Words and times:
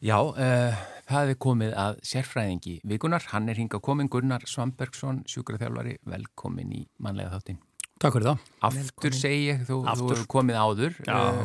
Já, 0.00 0.16
uh, 0.16 0.76
það 1.10 1.30
er 1.30 1.36
komið 1.44 1.74
að 1.76 1.98
sérfræðingi 2.08 2.78
vikunar. 2.88 3.24
Hann 3.34 3.50
er 3.52 3.58
hingað 3.60 3.82
komin 3.84 4.08
Gunnar 4.08 4.46
Svambergsson, 4.48 5.18
sjúkraþjálfari, 5.28 5.98
velkomin 6.08 6.70
í 6.72 6.80
manlega 7.04 7.34
þáttin. 7.34 7.58
Takk 8.00 8.16
fyrir 8.16 8.30
það. 8.30 8.46
Aftur 8.64 8.86
velkomin. 8.86 9.18
segi 9.18 9.42
ég, 9.50 9.60
þú, 9.68 9.82
þú 10.00 10.08
er 10.14 10.22
komið 10.32 10.60
áður. 10.62 10.96
Uh, 11.04 11.42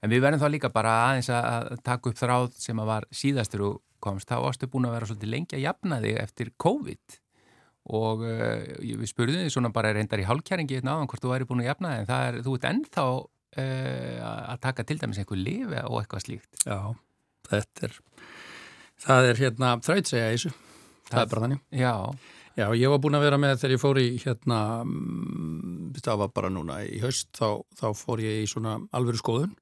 en 0.00 0.14
við 0.14 0.24
verðum 0.24 0.40
þá 0.40 0.48
líka 0.54 0.72
bara 0.72 0.96
aðeins 1.10 1.28
að 1.36 1.68
taka 1.84 2.08
upp 2.08 2.22
þráð 2.22 2.48
sem 2.64 2.80
að 2.80 2.90
var 2.94 3.08
síðastur 3.12 3.66
og 3.68 3.76
komst. 4.00 4.30
Þá 4.32 4.38
varstu 4.46 4.72
búin 4.72 4.88
að 4.88 4.96
vera 4.96 5.12
svolítið 5.12 5.34
lengi 5.36 5.60
að 5.60 5.64
jafna 5.66 6.00
þig 6.00 6.18
eftir 6.24 6.54
COVID 6.64 7.20
og 7.92 8.24
uh, 8.24 8.58
við 8.80 9.06
spurðum 9.12 9.44
þig 9.44 9.52
svona 9.58 9.74
bara 9.76 9.92
reyndar 9.92 10.24
í 10.24 10.28
hálkjæringi 10.32 10.80
hérna 10.80 10.96
áðan 10.96 11.12
hvort 11.12 11.28
þú 11.28 11.36
væri 11.36 11.52
búin 11.52 11.66
að 11.66 11.74
jafna 11.74 11.92
þig 11.92 12.00
en 12.06 12.12
það 12.14 12.26
er, 12.30 12.42
þú 12.48 12.56
ert 12.56 12.68
ennþá 12.72 13.08
að 13.52 14.60
taka 14.64 14.84
til 14.88 14.94
dæmis 14.96 15.18
einhver 15.20 15.36
lifi 15.36 15.82
og 15.84 15.98
eitthvað 16.00 16.22
slíkt. 16.24 16.62
Já 16.64 16.94
þetta 17.52 17.88
er 17.88 17.98
það 19.02 19.30
er 19.30 19.40
hérna 19.40 19.72
þrætsega 19.82 20.28
í 20.30 20.36
þessu. 20.36 20.52
Það, 20.52 21.10
það 21.12 21.24
er 21.24 21.32
bara 21.32 21.44
þannig. 21.44 21.64
Já. 21.82 21.94
já, 22.60 22.66
ég 22.78 22.92
var 22.92 23.02
búin 23.02 23.18
að 23.18 23.26
vera 23.26 23.40
með 23.40 23.56
þegar 23.60 23.74
ég 23.74 23.82
fór 23.82 24.00
í 24.00 24.06
hérna 24.22 24.60
mm, 24.86 25.98
það 25.98 26.22
var 26.22 26.32
bara 26.36 26.52
núna 26.52 26.78
í 26.86 27.02
haust 27.02 27.32
þá, 27.36 27.48
þá 27.78 27.86
fór 27.98 28.22
ég 28.24 28.44
í 28.44 28.48
svona 28.50 28.78
alveru 28.94 29.20
skoðun 29.20 29.52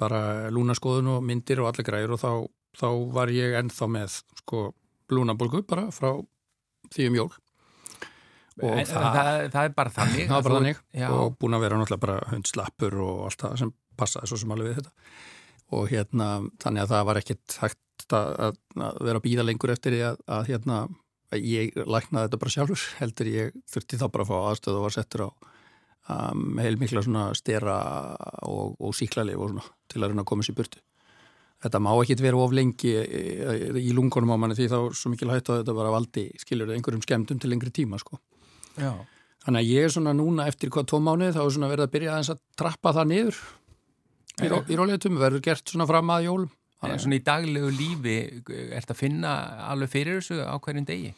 bara 0.00 0.50
lúnaskoðun 0.50 1.12
og 1.14 1.22
myndir 1.26 1.62
og 1.62 1.70
allir 1.70 1.86
græur 1.86 2.16
og 2.16 2.22
þá, 2.22 2.30
þá 2.80 2.88
var 3.14 3.32
ég 3.34 3.54
ennþá 3.60 3.88
með 3.92 4.18
sko 4.40 4.64
lúnabolgu 5.12 5.62
bara 5.68 5.90
frá 5.94 6.14
því 6.92 7.08
um 7.10 7.18
jól. 7.20 7.30
Og 8.62 8.80
það, 8.84 9.04
það, 9.16 9.28
það 9.52 9.66
er 9.66 9.76
bara 9.76 9.92
þannig. 9.92 10.24
Það 10.28 10.46
bara 10.46 10.56
þannig. 10.58 10.80
Og 11.08 11.36
búin 11.40 11.56
að 11.56 11.62
vera 11.64 11.78
náttúrulega 11.80 12.02
bara 12.02 12.32
hundslappur 12.32 12.96
og 13.00 13.22
allt 13.28 13.44
það 13.44 13.54
sem 13.62 13.70
passaði 13.96 14.28
svo 14.28 14.40
sem 14.42 14.52
alveg 14.54 14.72
við 14.72 14.80
þetta 14.80 14.92
og 15.72 15.88
hérna 15.92 16.28
þannig 16.62 16.84
að 16.84 16.92
það 16.92 17.06
var 17.08 17.20
ekkert 17.22 17.56
hægt 17.62 18.16
að, 18.18 18.58
að 18.76 19.00
vera 19.06 19.20
að 19.20 19.24
býða 19.26 19.46
lengur 19.46 19.72
eftir 19.74 19.96
því 19.96 20.04
að, 20.10 20.20
að 20.36 20.50
hérna 20.50 20.82
að 21.32 21.48
ég 21.48 21.76
læknaði 21.76 22.28
þetta 22.28 22.40
bara 22.42 22.54
sjálfur 22.54 22.86
heldur 22.98 23.30
ég 23.32 23.58
þurfti 23.72 24.00
þá 24.00 24.06
bara 24.12 24.26
að 24.26 24.30
fá 24.30 24.36
aðstöðu 24.50 24.80
og 24.80 24.86
var 24.86 24.94
settur 24.96 25.24
á 25.24 25.28
um, 26.12 26.58
heilmikla 26.60 27.04
svona 27.04 27.28
stera 27.38 27.76
og, 28.48 28.74
og 28.80 28.96
síklarleif 28.96 29.40
og 29.40 29.52
svona 29.52 29.68
til 29.92 30.02
að 30.02 30.12
reyna 30.12 30.24
að 30.24 30.30
koma 30.32 30.46
sér 30.46 30.58
burtu. 30.58 30.82
Þetta 31.62 31.78
má 31.78 31.92
ekki 31.94 32.18
vera 32.18 32.42
of 32.42 32.54
lengi 32.56 32.92
í 33.78 33.90
lungunum 33.94 34.34
á 34.34 34.36
manni 34.40 34.56
því 34.58 34.66
þá 34.72 34.78
svo 34.98 35.12
mikil 35.12 35.30
hægt 35.30 35.50
að 35.52 35.60
þetta 35.60 35.74
var 35.78 35.88
að 35.88 35.94
valdi 35.94 36.24
skiljur 36.42 36.72
einhverjum 36.74 37.04
skemmtum 37.04 37.38
til 37.38 37.52
lengri 37.52 37.70
tíma 37.70 38.00
sko. 38.02 38.18
Já. 38.74 38.90
Þannig 39.44 39.60
að 39.60 39.70
ég 39.70 39.86
er 39.86 39.92
svona 39.94 40.14
núna 40.16 40.48
eftir 40.50 40.72
hvað 40.74 40.88
tvo 40.90 40.98
mánuði 41.02 41.36
þá 41.36 41.42
er 41.44 41.54
svona 41.54 41.70
verið 41.70 41.86
að 41.86 41.94
byrja 41.94 42.16
að, 42.16 42.32
að 42.34 42.42
trappa 42.58 42.94
það 42.98 43.08
niður 43.12 43.38
í, 44.40 44.48
ró, 44.48 44.62
í 44.64 44.78
róleitum 44.78 45.20
verður 45.20 45.44
gert 45.44 45.68
svona 45.68 45.88
fram 45.90 46.10
að 46.14 46.26
jólum. 46.28 46.50
Þannig 46.82 46.96
að 46.96 47.04
svona 47.04 47.18
í 47.18 47.22
daglegu 47.26 47.70
lífi 47.76 48.16
er 48.42 48.80
þetta 48.80 48.96
að 48.96 48.98
finna 48.98 49.36
alveg 49.70 49.92
fyrir 49.92 50.18
þessu 50.18 50.40
á 50.42 50.54
hverjum 50.58 50.88
degi? 50.88 51.12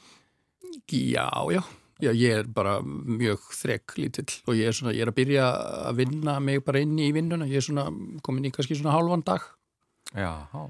Já, 0.92 1.28
já, 1.54 1.60
já 2.04 2.10
ég 2.10 2.40
er 2.42 2.48
bara 2.52 2.76
mjög 2.84 3.46
þrekk 3.62 3.96
lítill 4.02 4.28
og 4.44 4.58
ég 4.58 4.68
er, 4.68 4.76
svona, 4.76 4.92
ég 4.92 5.06
er 5.06 5.12
að 5.12 5.18
byrja 5.22 5.50
að 5.88 6.00
vinna 6.02 6.38
mig 6.44 6.60
bara 6.66 6.82
inn 6.84 6.98
í 7.00 7.10
vinnuna. 7.16 7.48
Ég 7.48 7.62
er 7.62 7.68
svona 7.68 7.86
komin 8.26 8.50
í 8.50 8.52
kannski 8.52 8.76
svona 8.76 8.96
hálfan 8.96 9.24
dag. 9.24 9.46
Já, 10.12 10.32
há 10.52 10.64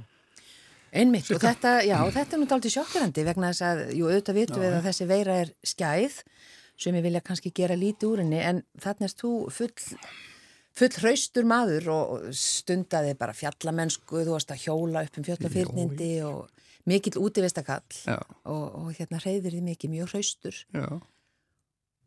Einmitt 0.95 1.27
Sjöka. 1.27 1.35
og 1.35 1.43
þetta, 1.49 1.71
já, 1.83 1.97
þetta 2.15 2.37
er 2.37 2.41
nú 2.41 2.47
aldrei 2.55 2.71
sjokkjörandi 2.71 3.25
vegna 3.27 3.51
þess 3.51 3.65
að, 3.67 3.81
jú, 3.99 4.05
auðvitað 4.07 4.37
vitum 4.39 4.63
við 4.63 4.77
að 4.77 4.85
þessi 4.87 5.07
veira 5.11 5.39
er 5.43 5.51
skæð 5.67 6.21
sem 6.85 6.99
ég 6.99 7.05
vilja 7.07 7.23
kannski 7.25 7.51
gera 7.55 7.77
lítið 7.79 8.13
úr 8.13 8.23
henni 8.23 8.39
en 8.43 8.61
þannig 8.83 9.09
er 9.09 9.17
þú 9.19 9.33
full 9.55 9.73
full 10.79 10.91
hraustur 10.99 11.47
maður 11.47 11.91
og 11.95 12.29
stundaði 12.35 13.15
bara 13.19 13.35
fjallamennsku, 13.37 14.25
þú 14.27 14.35
varst 14.35 14.55
að 14.55 14.65
hjóla 14.67 15.05
upp 15.07 15.19
um 15.21 15.27
fjöllafyrnindi 15.27 16.13
og 16.27 16.49
mikill 16.91 17.21
útivistakall 17.23 18.01
og, 18.11 18.65
og 18.65 18.89
hérna 18.97 19.21
hreyðir 19.23 19.57
þið 19.57 19.69
mikið 19.71 19.95
mjög 19.95 20.15
hraustur 20.15 20.59
já. 20.75 20.89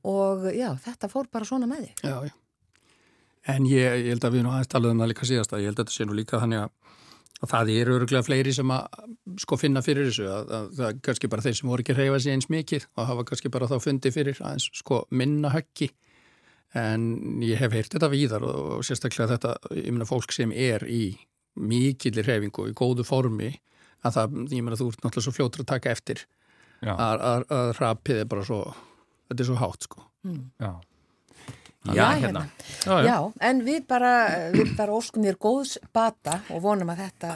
og 0.07 0.49
já, 0.53 0.69
þetta 0.83 1.09
fór 1.11 1.31
bara 1.31 1.47
svona 1.47 1.69
með 1.69 1.87
þig. 1.87 2.03
Já, 2.03 2.17
já. 2.29 2.35
En 3.47 3.63
ég, 3.69 3.85
ég 4.03 4.11
held 4.11 4.25
að 4.27 4.35
við 4.35 4.43
nú 4.43 4.51
aðeins 4.51 4.73
talaðum 4.73 5.01
það 5.01 5.09
líka 5.13 5.29
síðast 5.29 5.53
að 5.55 5.61
ég 5.63 5.71
held 5.71 5.77
að 5.77 5.85
þetta 5.85 5.95
sé 5.95 6.05
nú 6.07 6.15
líka 6.17 6.39
þannig 6.41 6.65
að, 6.65 6.97
að 7.39 7.51
það 7.53 7.69
eru 7.77 7.93
öruglega 7.95 8.27
fleiri 8.27 8.53
sem 8.57 8.73
að 8.75 8.97
sko 9.39 9.59
finna 9.61 9.83
fyrir 9.85 10.09
þessu 10.09 10.27
að, 10.27 10.51
að 10.57 10.65
það 10.75 10.89
er 10.89 10.99
kannski 11.07 11.29
bara 11.31 11.45
þeir 11.45 11.55
sem 11.61 11.71
voru 11.71 11.85
ekki 11.85 11.95
hreyfa 11.95 12.19
sig 12.19 12.35
eins 12.35 12.49
mikið 12.51 12.89
og 12.89 13.07
hafa 13.07 13.25
kannski 13.29 13.53
bara 13.53 13.69
þá 13.71 13.77
fundið 13.85 14.17
fyrir 14.17 14.41
aðeins 14.43 14.67
sko 14.81 14.99
minna 15.15 15.53
höggi 15.55 15.87
en 16.75 17.05
ég 17.45 17.59
hef 17.61 17.75
heyrt 17.75 17.93
þetta 17.95 18.09
víðar 18.11 18.43
og 18.47 18.83
sérstaklega 18.85 19.35
þetta, 19.35 19.53
ég 19.77 19.93
meina 19.93 20.07
fólk 20.09 20.33
sem 20.35 20.51
er 20.51 20.83
í 20.89 21.17
mikillir 21.57 22.27
hefingu, 22.27 22.67
í 22.69 22.75
góðu 22.77 23.05
formi 23.07 23.53
að 24.05 24.19
það, 24.19 24.35
ég 24.53 24.65
meina 24.65 24.79
þú 24.79 24.91
ert 24.91 25.05
náttúrulega 25.05 25.25
svo 25.25 25.35
fljóttur 25.35 25.63
að 25.63 25.71
taka 25.71 25.93
eftir. 25.95 26.27
Að, 26.85 26.97
að, 26.99 27.47
að 27.49 27.71
rapið 27.79 28.19
er 28.21 28.27
bara 28.29 28.43
svo 28.45 28.59
þetta 29.27 29.41
er 29.41 29.49
svo 29.49 29.57
hátt 29.61 29.87
sko. 29.87 30.03
Mm. 30.27 30.43
Já. 30.61 30.71
Já, 31.87 32.03
hérna. 32.19 32.41
Já, 32.83 32.91
já. 32.99 33.05
já, 33.07 33.17
en 33.47 33.61
við 33.63 33.85
bara, 33.87 34.11
við 34.51 34.73
bara 34.75 34.95
óskum 34.97 35.23
þér 35.23 35.37
góðs 35.39 35.77
bata 35.95 36.41
og 36.51 36.59
vonum 36.65 36.91
að 36.91 37.05
þetta 37.05 37.29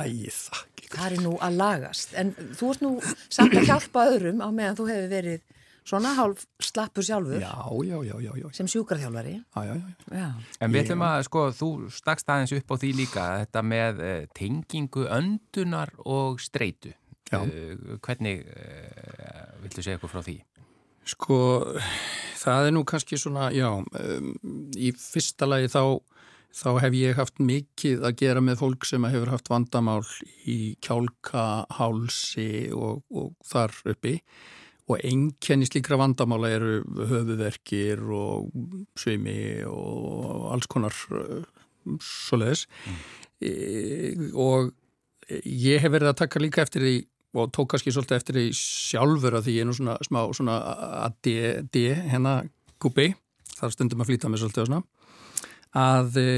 það 0.91 1.05
er 1.05 1.23
nú 1.23 1.37
að 1.39 1.57
lagast. 1.61 2.13
En 2.19 2.33
þú 2.35 2.73
ert 2.73 2.83
nú 2.83 2.91
samt 3.31 3.55
að 3.55 3.69
hjálpa 3.69 4.05
öðrum 4.11 4.43
á 4.43 4.49
meðan 4.51 4.77
þú 4.79 4.87
hefur 4.89 5.09
verið 5.11 5.45
svona 5.87 6.13
hálf 6.17 6.45
slappur 6.61 7.05
sjálfur. 7.05 7.41
Já, 7.41 7.53
já, 7.85 8.19
já, 8.21 8.47
sem 8.55 8.69
sjúkarþjálfari 8.69 9.35
En 9.57 10.73
við 10.73 10.83
ætlum 10.83 11.05
að, 11.07 11.23
sko, 11.27 11.47
þú 11.57 11.71
stakst 11.93 12.29
aðeins 12.29 12.55
upp 12.59 12.73
á 12.73 12.75
því 12.83 12.91
líka 13.01 13.27
þetta 13.43 13.65
með 13.65 14.03
uh, 14.05 14.13
tengingu 14.37 15.07
öndunar 15.09 15.93
og 16.05 16.41
streitu. 16.43 16.93
Uh, 17.31 17.97
hvernig 18.03 18.43
uh, 18.43 19.51
viltu 19.63 19.81
segja 19.81 19.97
eitthvað 19.97 20.15
frá 20.15 20.25
því? 20.25 20.37
Sko, 21.11 21.37
það 22.37 22.69
er 22.69 22.73
nú 22.75 22.85
kannski 22.87 23.17
svona, 23.17 23.49
já 23.55 23.69
um, 23.73 24.33
í 24.77 24.91
fyrsta 24.93 25.47
lagi 25.49 25.71
þá 25.71 26.01
þá 26.51 26.69
hef 26.83 26.95
ég 26.99 27.19
haft 27.19 27.39
mikið 27.39 28.05
að 28.07 28.17
gera 28.19 28.41
með 28.43 28.59
fólk 28.61 28.87
sem 28.87 29.05
hefur 29.07 29.31
haft 29.31 29.49
vandamál 29.51 30.03
í 30.43 30.75
kjálka, 30.83 31.65
hálsi 31.77 32.67
og, 32.75 33.05
og 33.15 33.31
þar 33.47 33.75
uppi 33.93 34.17
og 34.89 35.05
enkenni 35.07 35.67
slíkra 35.69 35.99
vandamála 36.01 36.51
eru 36.55 36.81
höfuverkir 37.11 38.01
og 38.15 38.51
svimi 38.99 39.63
og 39.67 40.51
alls 40.55 40.69
konar 40.71 40.95
uh, 41.13 41.43
svoleiðis 42.01 42.67
mm. 42.67 42.99
e, 43.45 43.51
og 44.33 44.71
ég 45.45 45.81
hef 45.81 45.93
verið 45.93 46.11
að 46.11 46.19
taka 46.23 46.41
líka 46.41 46.65
eftir 46.65 46.85
því 46.85 46.95
og 47.31 47.51
tók 47.55 47.71
kannski 47.71 47.93
svolítið 47.95 48.17
eftir 48.17 48.37
því 48.37 48.45
sjálfur 48.57 49.37
að 49.37 49.45
því 49.47 49.55
ég 49.55 49.63
er 49.63 49.69
nú 49.69 49.75
svona 49.77 49.95
smá 50.03 50.21
svona 50.35 50.57
ADD 51.05 51.77
hennar 52.11 52.49
gubi 52.81 53.13
þar 53.55 53.73
stundum 53.75 54.03
að 54.03 54.11
flýta 54.11 54.31
mig 54.31 54.41
svolítið 54.41 54.65
og 54.65 54.71
svona 54.71 54.83
að 55.81 56.17
e, 56.19 56.29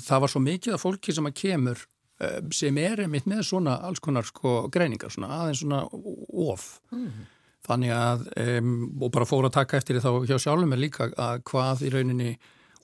það 0.00 0.22
var 0.24 0.32
svo 0.32 0.44
mikið 0.44 0.76
af 0.76 0.84
fólki 0.84 1.12
sem 1.12 1.28
að 1.28 1.36
kemur 1.42 1.82
e, 1.84 2.30
sem 2.56 2.78
er 2.80 3.04
einmitt 3.04 3.28
með 3.28 3.44
svona 3.50 3.76
alls 3.84 4.00
konar 4.04 4.24
sko 4.28 4.62
greiningar 4.72 5.12
svona 5.12 5.42
aðeins 5.42 5.60
svona 5.60 5.82
of 5.92 6.70
mm. 6.94 7.26
Þannig 7.68 7.92
að, 7.92 8.28
um, 8.40 8.76
og 9.02 9.10
bara 9.12 9.26
fór 9.28 9.48
að 9.48 9.56
taka 9.58 9.76
eftir 9.80 10.00
þá 10.00 10.12
hjá 10.28 10.38
sjálfum 10.40 10.72
er 10.72 10.80
líka 10.80 11.10
að 11.20 11.42
hvað 11.50 11.82
í 11.84 11.90
rauninni 11.92 12.30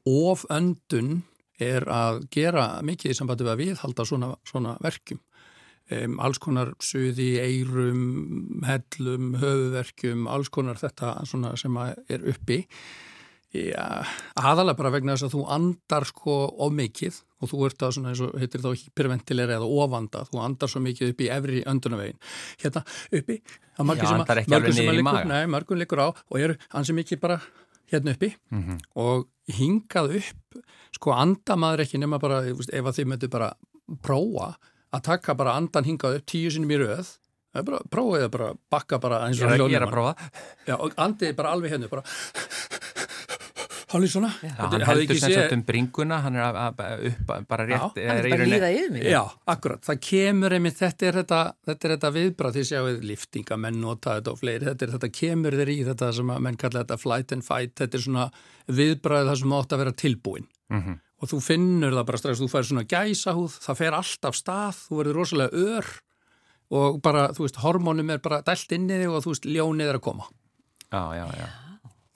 oföndun 0.05 1.22
er 1.62 1.87
að 1.89 2.25
gera 2.34 2.67
mikið 2.84 3.15
í 3.15 3.17
sambandi 3.17 3.47
við 3.47 3.55
að 3.55 3.62
viðhalda 3.62 4.06
svona, 4.09 4.34
svona 4.49 4.75
verkjum. 4.84 5.22
Um, 5.93 6.19
alls 6.25 6.41
konar 6.41 6.72
suði, 6.81 7.34
eirum, 7.45 8.61
hellum, 8.65 9.34
höfuverkjum, 9.41 10.28
alls 10.33 10.49
konar 10.53 10.81
þetta 10.81 11.16
sem 11.28 11.81
er 11.81 12.25
uppi. 12.33 12.62
Já, 13.54 14.03
aðalega 14.34 14.78
bara 14.81 14.91
vegna 14.91 15.15
þess 15.15 15.28
að 15.28 15.34
þú 15.37 15.42
andar 15.54 16.06
sko 16.09 16.34
of 16.65 16.72
mikið 16.75 17.20
og 17.38 17.50
þú 17.53 17.60
ert 17.69 17.84
að 17.87 17.92
svona 17.94 18.10
eins 18.10 18.22
og 18.25 18.32
heitir 18.41 18.62
þá 18.65 18.70
hyperventilera 18.81 19.59
eða 19.60 19.69
ofanda, 19.84 20.25
þú 20.26 20.41
andar 20.42 20.72
svo 20.72 20.82
mikið 20.82 21.12
upp 21.12 21.22
í 21.22 21.28
efri 21.31 21.60
öndunavegin. 21.70 22.19
Hérna 22.65 22.83
uppi, 23.15 23.36
það 23.77 23.89
margir 23.91 24.10
sem 24.10 24.24
að, 24.24 24.42
margir 24.51 24.77
sem 24.78 24.91
að 24.91 24.98
likur, 24.98 25.21
nei, 25.30 25.42
margum 25.54 25.78
likur 25.78 26.03
á 26.03 26.09
og 26.10 26.39
eru 26.41 26.59
hansi 26.74 26.97
mikið 26.98 27.22
bara 27.22 27.39
hérna 27.92 28.16
uppi 28.16 28.33
mm 28.34 28.62
-hmm. 28.62 28.78
og 28.98 29.28
hingað 29.47 30.16
upp, 30.18 30.62
sko 30.98 31.15
andamaður 31.15 31.84
ekki 31.86 31.98
nema 32.03 32.18
bara, 32.18 32.42
ef 32.48 32.84
að 32.84 32.97
þið 32.98 33.07
möttu 33.07 33.28
bara 33.30 33.53
prófa 34.03 34.57
að 34.91 35.03
taka 35.03 35.34
bara 35.34 35.54
andan 35.54 35.84
hingað 35.84 36.16
upp 36.16 36.27
tíu 36.27 36.50
sinum 36.50 36.71
í 36.71 36.78
röð 36.80 37.18
prófið 37.62 38.24
að 38.24 38.30
bara 38.30 38.54
bakka 38.71 38.98
bara 38.98 39.21
eins 39.28 39.39
og 39.41 39.53
hljóðnum. 39.53 39.71
Ég 39.71 39.77
er 39.78 39.86
að 39.86 39.92
prófa. 39.92 40.15
Já, 40.66 40.74
og 40.74 40.92
andið 40.97 41.36
bara 41.36 41.53
alveg 41.54 41.71
hérna, 41.71 41.89
bara 41.89 42.03
Hálfið 43.95 44.11
svona. 44.11 44.29
Já, 44.43 44.53
hann 44.59 44.83
heldur 44.89 45.19
sem 45.23 45.31
sagt 45.31 45.53
um 45.55 45.61
bringuna, 45.63 46.17
hann 46.25 46.35
er 46.35 46.43
að, 46.49 46.81
að 46.83 47.05
upp 47.13 47.29
bara 47.47 47.67
rétt. 47.69 47.99
Já, 48.01 48.09
hann 48.09 48.19
er 48.19 48.27
bara 48.33 48.49
líða 48.49 48.71
yfir 48.75 48.91
mig. 48.91 49.05
Já, 49.07 49.21
akkurat. 49.55 49.83
Það 49.87 50.01
kemur 50.09 50.57
einmitt, 50.57 50.79
þetta 50.81 51.07
er 51.07 51.19
þetta, 51.21 51.39
þetta, 51.69 51.91
þetta 51.93 52.11
viðbrað 52.17 52.59
því 52.59 52.65
sjáuð 52.73 53.07
liftingamenn 53.07 53.79
nota 53.85 54.17
þetta 54.19 54.35
og 54.35 54.41
fleiri, 54.41 54.67
þetta, 54.67 54.89
er, 54.89 54.95
þetta 54.97 55.11
kemur 55.21 55.59
þeir 55.61 55.71
í 55.71 55.79
þetta 55.91 56.11
sem 56.19 56.35
að 56.35 56.43
menn 56.49 56.59
kalla 56.65 56.83
þetta 56.83 56.99
flight 57.05 57.37
and 57.37 57.47
fight, 57.47 57.75
þetta 57.79 58.01
er 58.01 58.05
svona 58.09 58.27
viðbraðið 58.81 59.31
það 59.31 59.41
sem 59.45 59.57
átt 59.61 59.77
að 59.77 59.85
vera 59.85 59.97
tilbúin. 60.03 60.49
Mm 60.75 60.83
-hmm. 60.83 61.01
Og 61.23 61.31
þú 61.31 61.41
finnur 61.41 61.95
það 61.95 62.09
bara 62.11 62.19
strax, 62.19 62.43
þú 62.43 62.51
fær 62.51 62.67
svona 62.69 62.87
gæsahúð, 62.91 63.59
það 63.63 63.79
fer 63.79 63.99
alltaf 64.01 64.35
stað, 64.35 64.81
þú 64.89 64.99
verður 64.99 65.21
rosalega 65.21 65.63
ör 65.71 65.93
og 66.75 66.99
bara, 67.05 67.29
þú 67.31 67.47
veist, 67.47 67.63
hormónum 67.63 68.11
er 68.11 68.19
bara 68.19 68.43
dælt 68.43 68.73
inn 68.75 68.91
í 68.91 68.99
þig 68.99 69.13
og 69.13 69.23
þú 69.23 69.35
veist, 69.37 69.47
ljónið 69.47 69.93
er 69.93 70.01
að 70.01 70.05
koma. 70.09 70.27
Já, 70.91 71.15
já, 71.15 71.27
já. 71.39 71.47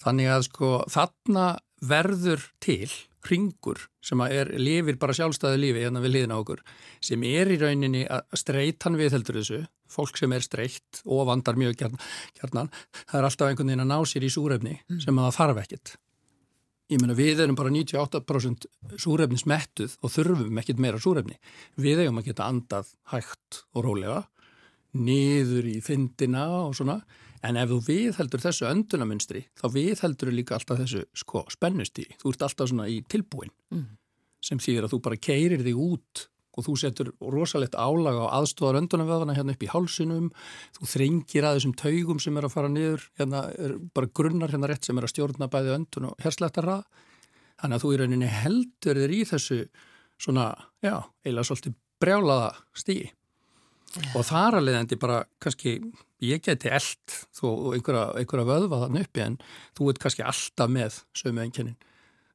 Þannig 0.03 0.31
að 0.31 0.45
sko 0.47 0.69
þarna 0.91 1.47
verður 1.85 2.43
til 2.65 2.89
ringur 3.29 3.81
sem 4.05 4.21
er, 4.25 4.51
lifir 4.57 4.97
bara 5.01 5.15
sjálfstæðu 5.17 5.59
lífi 5.61 5.85
hérna 5.85 6.03
við 6.03 6.15
liðina 6.15 6.39
okkur 6.41 6.63
sem 7.05 7.25
er 7.29 7.51
í 7.53 7.59
rauninni 7.61 8.05
að 8.09 8.39
streytan 8.41 8.97
við 8.99 9.17
heldur 9.17 9.41
þessu, 9.41 9.63
fólk 9.91 10.21
sem 10.21 10.33
er 10.33 10.45
streytt 10.45 11.03
og 11.05 11.27
vandar 11.29 11.59
mjög 11.61 11.77
kjarnan, 11.81 12.71
það 13.05 13.19
er 13.21 13.29
alltaf 13.29 13.51
einhvern 13.51 13.73
veginn 13.73 13.85
að 13.85 13.91
ná 13.93 13.99
sér 14.09 14.27
í 14.27 14.33
súrefni 14.33 14.77
sem 15.03 15.19
að 15.19 15.29
það 15.29 15.39
þarf 15.41 15.63
ekkit. 15.65 15.95
Ég 16.89 17.03
meina 17.03 17.19
við 17.19 17.43
erum 17.45 17.57
bara 17.59 17.73
98% 17.75 18.65
súrefnismettuð 18.97 19.99
og 20.01 20.13
þurfum 20.15 20.61
ekkit 20.63 20.79
meira 20.81 21.01
súrefni. 21.03 21.37
Við 21.77 22.07
eigum 22.07 22.23
að 22.23 22.31
geta 22.31 22.47
andað 22.49 22.95
hægt 23.13 23.65
og 23.77 23.85
rólega 23.85 24.23
niður 24.97 25.69
í 25.69 25.79
fyndina 25.85 26.47
og 26.63 26.73
svona 26.79 27.03
en 27.47 27.59
ef 27.61 27.71
þú 27.71 27.79
viðheldur 27.87 28.43
þessu 28.43 28.67
öndunamunstri 28.69 29.45
þá 29.59 29.67
viðheldur 29.75 30.33
líka 30.35 30.57
alltaf 30.57 30.81
þessu 30.83 31.05
sko, 31.17 31.45
spennust 31.53 32.01
í, 32.03 32.07
þú 32.21 32.33
ert 32.35 32.45
alltaf 32.49 32.71
svona 32.71 32.89
í 32.91 33.01
tilbúin. 33.11 33.55
Mm. 33.75 33.95
sem 34.45 34.61
þýðir 34.63 34.87
að 34.87 34.93
þú 34.93 34.99
bara 35.03 35.17
keirir 35.19 35.63
þig 35.67 35.79
út 35.83 36.29
og 36.59 36.67
þú 36.67 36.75
setur 36.79 37.11
rosalegt 37.35 37.75
álag 37.79 38.19
á 38.19 38.39
aðstofar 38.39 38.79
öndunavöðana 38.81 39.35
hérna 39.35 39.55
upp 39.55 39.65
í 39.67 39.71
hálsunum 39.71 40.29
þú 40.79 40.89
þrengir 40.93 41.47
að 41.47 41.59
þessum 41.59 41.75
taugum 41.79 42.23
sem 42.23 42.39
er 42.39 42.47
að 42.47 42.55
fara 42.55 42.71
niður 42.71 43.05
hérna 43.19 43.43
bara 43.95 44.11
grunnar 44.15 44.55
hérna 44.55 44.71
rétt 44.71 44.87
sem 44.87 44.99
er 44.99 45.07
að 45.07 45.13
stjórna 45.15 45.51
bæði 45.51 45.75
öndun 45.75 46.09
og 46.11 46.25
herslettara. 46.25 46.81
Þannig 47.59 47.79
að 47.79 47.85
þú 47.85 47.93
í 47.93 48.01
rauninni 48.01 48.31
heldur 48.31 49.03
þér 49.03 49.15
í 49.15 49.21
þessu 49.27 49.61
svona, 50.19 50.51
já, 50.83 50.97
eila 51.27 51.47
svolítið 51.47 51.79
brjálaða 52.03 52.51
stíi 52.79 53.11
og 54.15 54.25
þar 54.29 54.59
að 54.59 54.69
leiðandi 54.69 55.01
bara 55.01 55.23
kannski 55.43 55.79
ég 56.25 56.43
geti 56.45 56.71
eld 56.73 57.19
þó 57.37 57.49
einhverja, 57.75 58.07
einhverja 58.19 58.49
vöðva 58.49 58.83
þann 58.85 59.03
uppi 59.03 59.25
en 59.25 59.39
þú 59.79 59.93
ert 59.93 60.03
kannski 60.03 60.27
alltaf 60.27 60.73
með 60.73 61.03
sömu 61.17 61.45
enginnin 61.45 61.79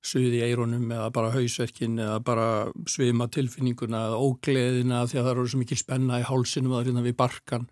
suði 0.04 0.42
í 0.42 0.48
eironum 0.50 0.90
eða 0.92 1.10
bara 1.16 1.32
hausverkin 1.32 1.96
eða 2.04 2.18
bara 2.28 2.48
svima 2.92 3.30
tilfinninguna 3.32 4.02
eða 4.10 4.20
ógleðina 4.20 5.04
því 5.08 5.20
að 5.20 5.28
það 5.28 5.32
eru 5.34 5.46
svo 5.52 5.62
mikil 5.62 5.78
spenna 5.80 6.20
í 6.20 6.26
hálsinum 6.28 6.76
að 6.76 6.90
reyna 6.90 7.04
við 7.06 7.16
barkan. 7.22 7.70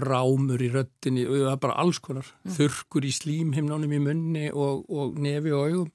Rámur 0.00 0.64
í 0.64 0.70
röttinni 0.72 1.26
og 1.28 1.36
það 1.42 1.50
er 1.52 1.60
bara 1.66 1.76
alls 1.84 2.00
konar. 2.04 2.30
Mm. 2.44 2.56
þurkur 2.56 3.08
í 3.08 3.12
slímhimnánum 3.18 3.92
í 3.92 4.00
munni 4.06 4.46
og, 4.52 4.88
og 4.88 5.20
nefi 5.20 5.52
og 5.52 5.68
augum 5.68 5.92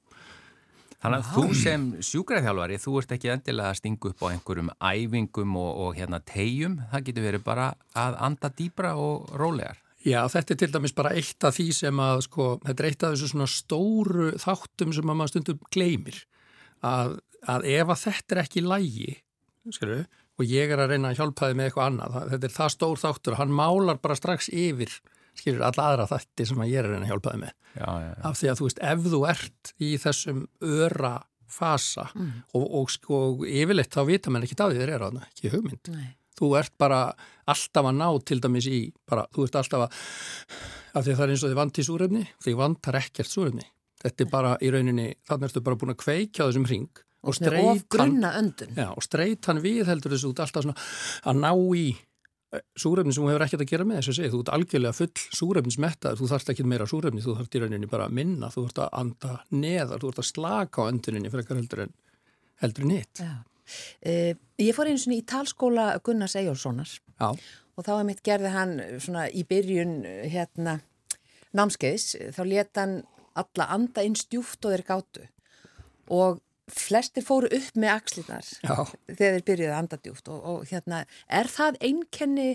Þannig 1.00 1.22
að 1.22 1.28
þú 1.32 1.44
sem 1.56 1.84
sjúkræðhjálfari, 2.04 2.76
þú 2.80 2.96
ert 3.00 3.12
ekki 3.16 3.30
endilega 3.32 3.72
að 3.72 3.78
stinga 3.78 4.10
upp 4.10 4.20
á 4.20 4.26
einhverjum 4.28 4.72
æfingum 4.84 5.54
og, 5.56 5.70
og 5.84 5.94
hérna 5.96 6.20
tegjum, 6.28 6.74
það 6.90 7.06
getur 7.06 7.24
verið 7.24 7.44
bara 7.46 7.68
að 7.96 8.18
anda 8.26 8.50
dýbra 8.58 8.90
og 9.00 9.30
rólegar. 9.40 9.80
Já, 10.04 10.20
þetta 10.32 10.54
er 10.54 10.58
til 10.60 10.68
dæmis 10.74 10.94
bara 10.96 11.12
eitt 11.16 11.44
af 11.44 11.56
því 11.56 11.66
sem 11.76 12.02
að, 12.04 12.22
sko, 12.28 12.50
þetta 12.66 12.84
er 12.84 12.88
eitt 12.90 13.06
af 13.06 13.14
þessu 13.14 13.30
svona 13.32 13.48
stóru 13.52 14.28
þáttum 14.40 14.92
sem 14.96 15.12
að 15.12 15.18
maður 15.20 15.32
stundum 15.32 15.64
gleymir. 15.72 16.20
Að, 16.84 17.16
að 17.48 17.68
ef 17.72 17.94
að 17.94 18.02
þetta 18.04 18.36
er 18.36 18.42
ekki 18.44 18.64
lægi, 18.64 19.16
skilju, 19.76 20.02
og 20.40 20.52
ég 20.52 20.72
er 20.72 20.84
að 20.84 20.94
reyna 20.94 21.12
að 21.12 21.20
hjálpa 21.20 21.48
þið 21.48 21.58
með 21.58 21.68
eitthvað 21.70 21.90
annað, 21.90 22.20
þetta 22.34 22.48
er 22.48 22.56
það 22.56 22.74
stór 22.76 23.02
þáttur, 23.04 23.38
hann 23.40 23.56
málar 23.56 24.00
bara 24.04 24.16
strax 24.20 24.52
yfir 24.52 25.00
skilur 25.40 25.64
alla 25.66 25.88
aðra 25.88 26.06
þætti 26.10 26.46
sem 26.50 26.62
að 26.62 26.70
ég 26.72 26.82
er 26.82 26.94
að 26.98 27.08
hjálpaði 27.10 27.42
með 27.42 27.50
já, 27.50 27.88
já, 27.88 28.06
já. 28.06 28.22
af 28.30 28.38
því 28.38 28.52
að 28.52 28.60
þú 28.60 28.68
veist 28.68 28.80
ef 28.90 29.02
þú 29.06 29.20
ert 29.32 29.74
í 29.80 29.90
þessum 30.04 30.40
öra 30.86 31.12
fasa 31.50 32.06
mm. 32.14 32.30
og, 32.54 32.64
og 32.80 32.94
sko 32.94 33.20
yfirleitt 33.48 33.94
þá 33.94 34.02
vita 34.08 34.32
mann 34.32 34.46
ekki 34.46 34.58
það 34.58 34.74
því 34.74 34.82
þér 34.84 34.94
er 34.94 35.04
á 35.04 35.08
það, 35.08 35.28
ekki 35.32 35.52
hugmynd 35.54 35.92
Nei. 35.94 36.06
þú 36.38 36.52
ert 36.60 36.74
bara 36.80 37.00
alltaf 37.50 37.90
að 37.90 37.98
ná 37.98 38.08
til 38.28 38.40
dæmis 38.44 38.70
í, 38.70 38.80
bara, 39.08 39.26
þú 39.34 39.48
ert 39.48 39.60
alltaf 39.60 39.86
að 39.86 40.00
af 40.90 41.04
því 41.04 41.12
að 41.12 41.16
það 41.16 41.24
er 41.24 41.34
eins 41.34 41.44
og 41.44 41.52
þið 41.52 41.60
vant 41.60 41.80
í 41.80 41.86
súrefni 41.86 42.24
því 42.44 42.56
vantar 42.58 42.98
ekkert 43.00 43.30
súrefni 43.30 43.66
þetta 44.00 44.24
er 44.24 44.30
bara 44.30 44.56
í 44.62 44.70
rauninni, 44.72 45.08
þannig 45.28 45.50
ertu 45.50 45.64
bara 45.64 45.80
búin 45.80 45.94
að 45.94 46.02
kveikja 46.04 46.46
þessum 46.46 46.68
ring 46.70 47.02
og 47.20 47.36
streyt 47.36 47.98
hann, 48.00 48.22
og 48.86 49.04
streyt 49.04 49.48
hann 49.50 49.60
við 49.60 49.90
heldur 49.90 50.14
þessu 50.14 50.30
út 50.30 50.40
alltaf 50.40 50.64
svona 50.64 50.76
að 51.28 51.42
ná 51.42 51.50
í 51.76 51.84
súrefni 52.78 53.14
sem 53.14 53.22
þú 53.22 53.30
hefur 53.30 53.44
ekkert 53.46 53.64
að 53.64 53.70
gera 53.70 53.86
með 53.86 54.00
þess 54.00 54.10
að 54.10 54.16
segja, 54.18 54.32
þú 54.32 54.40
ert 54.42 54.52
algjörlega 54.56 54.96
full 54.96 55.24
súrefnismettað, 55.38 56.18
þú 56.18 56.30
þarfst 56.32 56.52
ekki 56.52 56.66
meira 56.66 56.88
súrefni, 56.90 57.22
þú 57.22 57.36
þarfst 57.38 57.56
í 57.56 57.62
rauninni 57.62 57.90
bara 57.90 58.08
að 58.08 58.16
minna, 58.18 58.50
þú 58.50 58.64
þarfst 58.64 58.80
að 58.82 58.96
anda 59.00 59.36
neðar, 59.54 60.00
þú 60.02 60.10
þarfst 60.10 60.22
að 60.24 60.28
slaka 60.30 60.82
á 60.82 60.90
önduninni 60.90 61.30
fyrir 61.30 61.44
eitthvað 61.44 61.60
heldur 61.62 61.84
en 61.84 61.94
heldur 62.60 62.86
en 62.86 62.94
hitt. 62.96 63.22
Uh, 64.02 64.32
ég 64.58 64.74
fór 64.74 64.90
einu 64.90 64.98
svona 64.98 65.20
í 65.20 65.26
talskóla 65.30 65.86
Gunnars 66.02 66.34
Ejjólfssonar 66.40 66.90
og 67.22 67.86
þá 67.86 67.92
er 67.94 68.06
mitt 68.08 68.22
gerði 68.26 68.50
hann 68.50 68.72
svona 68.98 69.28
í 69.30 69.44
byrjun 69.46 70.00
hérna 70.32 70.80
námskeiðs, 71.56 72.16
þá 72.34 72.42
leta 72.48 72.84
hann 72.84 72.96
alla 73.38 73.68
anda 73.76 74.02
inn 74.04 74.18
stjúft 74.18 74.66
og 74.66 74.74
þeir 74.74 74.86
gátu. 74.88 75.26
Og 76.10 76.42
flestir 76.74 77.24
fóru 77.26 77.50
upp 77.52 77.78
með 77.78 77.94
axlirnar 77.94 78.48
þegar 78.64 79.36
þeir 79.36 79.46
byrjuði 79.46 79.70
að 79.70 79.78
anda 79.78 80.00
djúft 80.00 80.30
og, 80.32 80.40
og 80.40 80.66
hérna, 80.70 81.04
er 81.28 81.50
það 81.50 81.78
einkenni 81.84 82.50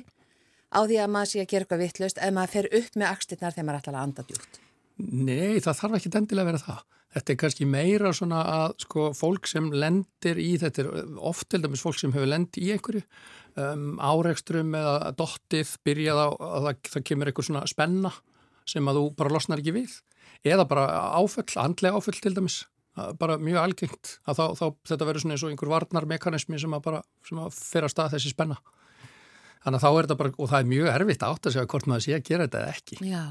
á 0.76 0.80
því 0.84 1.00
að 1.04 1.14
maður 1.16 1.32
sé 1.32 1.44
að 1.44 1.50
gera 1.52 1.66
eitthvað 1.66 1.84
vittlaust 1.86 2.20
ef 2.22 2.36
maður 2.36 2.54
fer 2.56 2.70
upp 2.82 3.00
með 3.00 3.12
axlirnar 3.12 3.56
þegar 3.56 3.68
maður 3.70 3.82
ætlar 3.82 3.98
að 3.98 4.08
anda 4.10 4.28
djúft? 4.30 4.60
Nei, 4.96 5.56
það 5.64 5.80
þarf 5.82 5.98
ekki 5.98 6.12
endilega 6.16 6.46
að 6.46 6.52
vera 6.52 6.64
það. 6.64 6.84
Þetta 7.16 7.32
er 7.32 7.38
kannski 7.40 7.66
meira 7.68 8.12
svona 8.16 8.42
að 8.52 8.74
sko 8.84 9.06
fólk 9.16 9.48
sem 9.48 9.68
lendir 9.72 10.40
í, 10.40 10.50
þetta 10.60 10.84
er 10.84 10.90
oft 11.24 11.48
til 11.52 11.62
dæmis 11.64 11.84
fólk 11.84 12.00
sem 12.00 12.12
hefur 12.12 12.28
lendi 12.28 12.64
í 12.66 12.74
einhverju 12.76 13.04
um, 13.56 13.86
áreikstrum 14.04 14.76
eða 14.76 15.14
dottið 15.16 15.72
byrjað 15.88 16.20
á 16.20 16.28
að 16.28 16.68
það, 16.68 16.82
það 16.92 17.06
kemur 17.10 17.32
einhver 17.32 17.48
svona 17.48 17.64
spenna 17.72 18.12
sem 18.68 18.92
að 18.92 19.00
þú 19.00 19.06
bara 19.22 19.36
losnar 19.36 19.64
ekki 19.64 19.76
við 19.78 19.96
eða 20.46 20.68
bara 20.70 20.86
áföll, 21.16 21.48
andlega 21.62 21.96
áföll 21.96 22.20
til 22.20 22.36
dæmis 22.36 22.64
bara 23.20 23.36
mjög 23.42 23.60
algengt 23.60 24.14
að 24.24 24.40
þá, 24.40 24.46
þá 24.60 24.66
þetta 24.92 25.08
verður 25.10 25.24
svona 25.24 25.36
eins 25.36 25.44
og 25.44 25.52
einhver 25.52 25.72
varnarmekanismi 25.74 26.60
sem 26.62 26.76
að 26.78 26.84
bara, 26.86 27.02
sem 27.28 27.42
að 27.44 27.58
fyrir 27.58 27.88
að 27.90 27.94
stað 27.96 28.16
þessi 28.16 28.32
spenna. 28.32 28.60
Þannig 29.66 29.80
að 29.80 29.84
þá 29.84 29.90
er 29.90 30.06
þetta 30.06 30.18
bara, 30.20 30.32
og 30.38 30.52
það 30.52 30.60
er 30.60 30.70
mjög 30.70 30.88
erfitt 30.92 31.26
að 31.26 31.50
segja 31.50 31.66
hvort 31.74 31.90
maður 31.90 32.06
sé 32.06 32.14
að 32.16 32.28
gera 32.30 32.46
þetta 32.46 32.62
eða 32.62 32.76
ekki. 32.76 32.98
Já, 33.10 33.24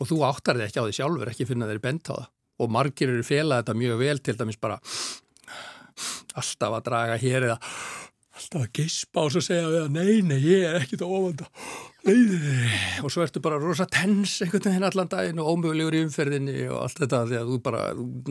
og 0.00 0.08
þú 0.08 0.20
áttar 0.24 0.58
þið 0.58 0.66
ekki 0.66 0.80
á 0.80 0.86
því 0.86 0.96
sjálfur 0.96 1.30
ekki 1.32 1.48
finna 1.50 1.68
þeirri 1.68 1.84
bent 1.84 2.10
á 2.10 2.14
það. 2.16 2.30
Og 2.56 2.72
margir 2.72 3.12
eru 3.12 3.26
félagið 3.28 3.60
þetta 3.60 3.76
mjög 3.82 3.98
vel 4.00 4.16
til 4.24 4.36
dæmis 4.40 4.58
bara 4.62 4.78
alltaf 6.36 6.78
að 6.78 6.86
draga 6.88 7.18
hér 7.20 7.48
eða 7.50 7.58
alltaf 8.36 8.62
að 8.62 8.72
geispa 8.78 9.24
og 9.24 9.34
svo 9.34 9.42
segja 9.44 9.68
við 9.70 9.82
að 9.82 9.94
nei, 9.96 10.14
nei, 10.26 10.38
ég 10.44 10.64
er 10.68 10.78
ekkit 10.82 11.04
ofanda 11.06 11.48
og 13.02 13.10
svo 13.12 13.24
ertu 13.24 13.42
bara 13.42 13.58
rosa 13.60 13.88
tens 13.90 14.36
einhvern 14.44 14.68
veginn 14.68 14.88
allan 14.88 15.10
daginn 15.10 15.42
og 15.42 15.52
ómögulegur 15.54 15.96
í 15.98 16.04
umferðinni 16.06 16.56
og 16.68 16.84
allt 16.84 17.02
þetta 17.02 17.22
því 17.26 17.40
að 17.40 17.52
þú 17.52 17.60
bara 17.64 17.84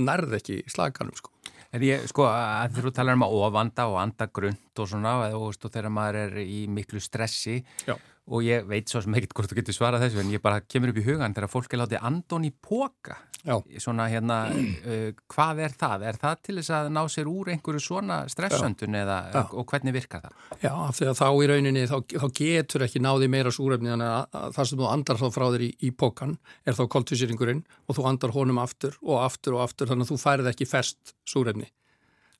nærð 0.09 0.37
ekki 0.39 0.61
slaganum 0.71 1.17
sko. 1.17 1.33
En 1.75 1.83
ég, 1.83 2.05
sko, 2.07 2.23
að 2.29 2.77
þú 2.79 2.91
talar 2.95 3.17
um 3.17 3.25
að 3.25 3.37
ofanda 3.41 3.87
og 3.91 3.97
anda 3.99 4.29
grund 4.31 4.79
og 4.79 4.87
svona 4.87 5.17
og, 5.35 5.49
og 5.51 5.71
þegar 5.73 5.91
maður 5.91 6.21
er 6.21 6.43
í 6.45 6.61
miklu 6.71 7.01
stressi 7.03 7.57
Já 7.83 7.97
og 8.25 8.41
ég 8.45 8.65
veit 8.65 8.89
svo 8.89 9.03
sem 9.03 9.15
ekkert 9.17 9.35
hvort 9.37 9.51
þú 9.51 9.59
getur 9.59 9.75
svarað 9.77 10.07
þessu 10.07 10.21
en 10.23 10.33
ég 10.33 10.41
bara 10.41 10.63
kemur 10.65 10.91
upp 10.91 10.99
í 11.01 11.05
hugan 11.05 11.35
þegar 11.35 11.51
fólk 11.51 11.73
er 11.75 11.81
látið 11.83 12.05
andon 12.09 12.47
í 12.47 12.51
póka 12.53 13.19
svona 13.77 14.07
hérna, 14.09 14.37
uh, 14.89 15.11
hvað 15.29 15.61
er 15.67 15.75
það? 15.77 16.05
Er 16.09 16.19
það 16.21 16.41
til 16.47 16.55
þess 16.59 16.73
að 16.73 16.89
ná 16.95 17.01
sér 17.11 17.29
úr 17.29 17.51
einhverju 17.53 17.83
svona 17.83 18.17
stressöndun 18.31 18.97
eða 18.97 19.19
Já. 19.29 19.41
og 19.53 19.69
hvernig 19.69 19.95
virkar 19.95 20.25
það? 20.25 20.41
Já, 20.63 20.73
þegar 20.99 21.19
þá 21.21 21.27
í 21.29 21.49
rauninni 21.51 21.85
þá, 21.91 21.97
þá 22.25 22.27
getur 22.41 22.87
ekki 22.87 23.03
náði 23.05 23.29
meira 23.35 23.53
súrefni 23.53 23.93
að 23.93 24.51
það 24.57 24.69
sem 24.71 24.81
þú 24.81 24.89
andar 24.89 25.21
þá 25.21 25.25
frá 25.37 25.47
þér 25.53 25.67
í, 25.67 25.71
í 25.85 25.93
pókan 25.93 26.37
er 26.65 26.77
þá 26.77 26.85
koltvísýringurinn 26.97 27.65
og 27.85 27.99
þú 27.99 28.09
andar 28.09 28.35
honum 28.35 28.61
aftur 28.65 28.97
og 29.05 29.21
aftur 29.21 29.59
og 29.59 29.67
aftur 29.67 29.93
þannig 29.93 30.09
að 30.09 30.15
þú 30.15 30.21
færð 30.25 30.53
ekki 30.55 30.69
færst 30.69 31.17
súrefni 31.29 31.69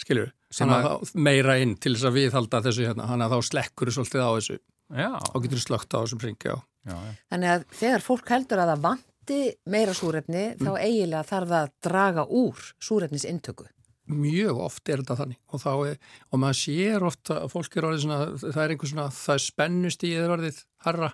skiljur, 0.01 0.33
þannig 0.51 0.89
að 0.89 1.11
meira 1.23 1.53
inn 1.61 1.77
til 1.79 1.93
þess 1.93 2.09
að 2.09 2.17
viðhalda 2.17 2.59
þessu 2.65 2.83
hérna, 2.89 3.05
þannig 3.07 3.29
að 3.29 3.35
þá 3.35 3.49
slekkur 3.49 3.91
svolítið 3.95 4.25
á 4.25 4.31
þessu 4.33 4.57
og 4.89 5.45
getur 5.45 5.61
slögt 5.61 5.95
á 5.95 6.01
þessum 6.01 6.21
ringi 6.23 6.51
á. 6.53 6.57
Já, 6.85 6.95
já. 6.95 7.13
Þannig 7.33 7.53
að 7.53 7.63
þegar 7.79 8.05
fólk 8.05 8.33
heldur 8.33 8.61
að 8.61 8.71
það 8.71 8.83
vanti 8.85 9.39
meira 9.73 9.95
súrefni 9.97 10.43
mm. 10.51 10.65
þá 10.67 10.71
eiginlega 10.77 11.29
þarf 11.31 11.53
það 11.53 11.63
að 11.63 11.71
draga 11.87 12.25
úr 12.41 12.67
súrefnis 12.77 13.25
intöku. 13.29 13.69
Mjög 14.05 14.59
oft 14.67 14.89
er 14.89 15.01
þetta 15.01 15.17
þannig 15.23 15.39
og, 15.49 15.63
er, 15.89 15.95
og 16.29 16.41
maður 16.43 16.59
sér 16.59 17.05
ofta 17.07 17.39
að 17.41 17.55
fólk 17.55 17.77
er 17.77 17.87
orðið 17.87 18.03
svona, 18.03 18.19
það 18.43 18.59
er 18.61 18.73
einhvers 18.75 18.91
svona, 18.93 19.07
það 19.17 19.39
er 19.39 19.45
spennust 19.47 20.05
í 20.05 20.11
eða 20.13 20.35
orðið 20.35 20.59
harra 20.85 21.09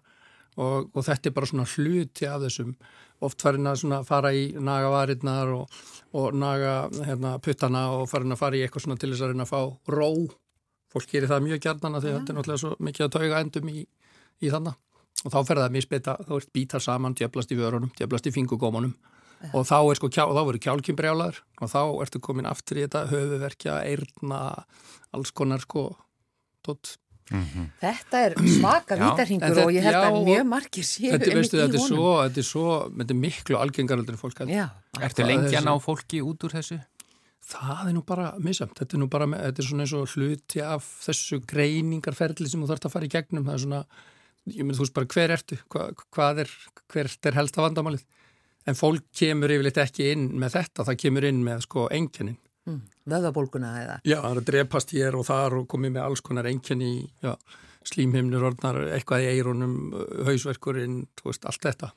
og, 0.60 0.90
og 0.92 1.06
þetta 1.08 1.30
er 1.30 1.36
bara 1.38 1.48
svona 1.48 1.68
hluti 1.72 2.28
af 2.28 2.44
þessum 2.44 2.76
oft 3.24 3.44
farin 3.46 3.70
að 3.70 4.08
fara 4.08 4.34
í 4.36 4.48
naga 4.60 4.92
varirnar 4.92 5.54
og, 5.56 5.82
og 6.18 6.36
naga 6.36 6.76
hérna, 7.06 7.36
puttana 7.44 7.86
og 7.96 8.08
farin 8.12 8.36
að 8.36 8.42
fara 8.42 8.60
í 8.60 8.64
eitthvað 8.66 8.88
svona 8.88 9.00
til 9.00 9.14
þess 9.14 9.24
að 9.24 9.34
reyna 9.34 9.48
að 9.48 9.54
fá 9.54 9.94
ró 9.96 10.12
fólk 10.92 11.10
gerir 11.12 11.32
það 11.32 11.46
mjög 11.48 11.64
gærnan 11.66 11.98
að 11.98 12.06
því 12.06 12.12
að 12.12 12.18
þetta 12.18 12.34
er 12.34 12.40
náttúrulega 12.40 12.64
svo 12.64 12.76
mikið 12.80 13.08
að 13.08 13.14
tauga 13.16 13.42
endum 13.46 13.72
í, 13.72 13.86
í 14.42 14.52
þannig 14.52 14.76
og 15.22 15.34
þá 15.34 15.40
fer 15.46 15.60
það 15.60 15.66
að 15.68 15.76
misbytta, 15.76 16.18
þá 16.28 16.34
er 16.38 16.48
bítar 16.58 16.84
saman 16.84 17.18
djöblast 17.18 17.52
í 17.54 17.60
vörunum, 17.60 17.92
djöblast 17.98 18.30
í 18.30 18.34
fingugómanum 18.36 18.96
og 19.52 19.66
þá 19.66 19.78
er 19.82 20.00
sko, 20.00 20.10
þá 20.14 20.42
verður 20.42 20.64
kjálkimbrjálar 20.66 21.38
og 21.62 21.72
þá 21.72 21.82
ertu 22.04 22.22
komin 22.24 22.50
aftur 22.50 22.80
í 22.82 22.86
þetta 22.86 23.06
höfuverkja, 23.12 23.78
eirna 23.90 24.42
alls 25.16 25.34
konar 25.36 25.64
sko 25.64 25.90
tótt. 26.66 26.98
Mm 27.32 27.46
-hmm. 27.48 27.68
Þetta 27.80 28.20
er 28.26 28.34
svaka 28.60 28.96
vítarhingur 29.00 29.60
og 29.64 29.72
ég 29.72 29.84
held 29.86 29.96
já, 29.96 30.04
að 30.04 30.24
mjög 30.26 30.46
margir 30.48 30.84
séu 30.84 31.12
þetta, 31.14 31.36
veistu, 31.36 31.58
þetta, 31.58 31.78
er 31.80 31.88
svo, 31.88 32.10
þetta 32.28 32.40
er 32.40 32.48
svo, 32.48 32.68
þetta 32.98 33.14
er 33.14 33.20
miklu 33.20 33.58
algengaraldur 33.58 34.18
fólk 34.18 34.42
Ertu 35.00 35.24
lengi 35.24 35.56
að 35.56 35.64
ná 35.64 35.80
fólki 35.80 36.20
út 36.22 36.44
úr 36.44 36.52
þessu? 36.52 36.80
Það 37.42 37.88
er 37.90 37.96
nú 37.96 38.04
bara 38.06 38.28
misamt, 38.40 38.76
þetta 38.78 38.96
er 38.96 39.02
nú 39.02 39.08
bara 39.12 39.28
þetta 39.32 39.64
er 39.64 39.68
svona 39.68 39.86
eins 39.86 39.94
og 39.98 40.12
hluti 40.14 40.62
af 40.64 40.88
þessu 41.08 41.42
greiningarferðli 41.50 42.50
sem 42.50 42.62
þú 42.62 42.70
þarfst 42.70 42.88
að 42.88 42.94
fara 42.94 43.08
í 43.08 43.12
gegnum. 43.12 43.48
Það 43.48 43.58
er 43.58 43.64
svona, 43.66 43.82
ég 44.52 44.62
myndi 44.62 44.78
þú 44.78 44.86
veist 44.86 44.98
bara 45.00 45.12
hver 45.16 45.34
ertu? 45.38 45.58
Hva, 45.74 45.88
hvað 46.14 46.44
er, 46.46 46.54
hvert 46.94 47.30
er 47.32 47.40
helst 47.40 47.58
af 47.58 47.66
vandamálið? 47.66 48.06
En 48.70 48.78
fólk 48.78 49.08
kemur 49.18 49.52
yfirleitt 49.52 49.82
ekki 49.82 50.12
inn 50.14 50.28
með 50.38 50.56
þetta, 50.60 50.86
það 50.86 51.00
kemur 51.02 51.26
inn 51.26 51.42
með 51.42 51.64
sko 51.66 51.88
enginin 51.90 52.38
mm, 52.70 52.82
Vöðabólguna 53.10 53.72
eða? 53.82 53.96
Já, 54.06 54.20
það 54.20 54.30
er 54.30 54.42
að 54.44 54.50
drepast 54.52 54.94
hér 54.94 55.18
og 55.18 55.26
þar 55.26 55.58
og 55.58 55.66
komið 55.72 55.96
með 55.96 56.06
alls 56.06 56.22
konar 56.26 56.50
engin 56.52 56.84
í 56.86 56.94
slímhimnur, 57.90 58.46
orðnar, 58.52 58.78
eitthvað 58.94 59.26
í 59.26 59.32
eironum, 59.34 59.74
hausverkurinn, 60.28 61.00
veist, 61.26 61.48
allt 61.50 61.66
þetta. 61.66 61.90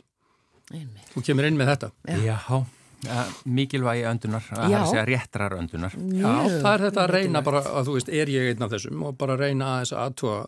Einmitt. 0.73 1.11
Þú 1.13 1.25
kemur 1.29 1.49
inn 1.51 1.61
með 1.61 1.75
þetta. 1.75 1.91
Já, 2.09 2.23
ja, 2.25 2.39
mikilvægi 3.45 4.05
öndunar, 4.11 4.45
það 4.49 4.65
er 4.67 4.77
að 4.81 4.91
segja 4.91 5.07
réttrar 5.09 5.57
öndunar. 5.59 5.97
Já, 5.97 6.29
Já 6.29 6.59
það 6.65 6.71
er 6.73 6.85
þetta 6.89 7.03
að 7.05 7.13
reyna 7.15 7.43
bara, 7.47 7.65
að 7.81 7.89
þú 7.89 7.97
veist, 7.99 8.13
er 8.21 8.33
ég 8.33 8.53
einn 8.53 8.67
af 8.67 8.75
þessum 8.75 9.05
og 9.09 9.19
bara 9.21 9.39
reyna 9.41 9.71
að 9.75 9.85
þess 9.85 9.99
aðtúa 10.05 10.39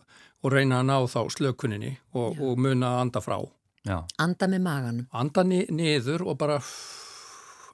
og 0.43 0.53
reyna 0.53 0.81
að 0.81 0.89
ná 0.91 0.97
þá 1.13 1.19
slökuninni 1.37 1.95
og, 2.13 2.37
og 2.41 2.61
muna 2.61 2.93
að 2.95 3.03
anda 3.05 3.23
frá. 3.25 3.37
Já. 3.87 3.97
Anda 4.19 4.49
með 4.51 4.63
maganum. 4.67 5.09
Anda 5.15 5.43
niður 5.47 6.27
og 6.27 6.39
bara 6.39 6.59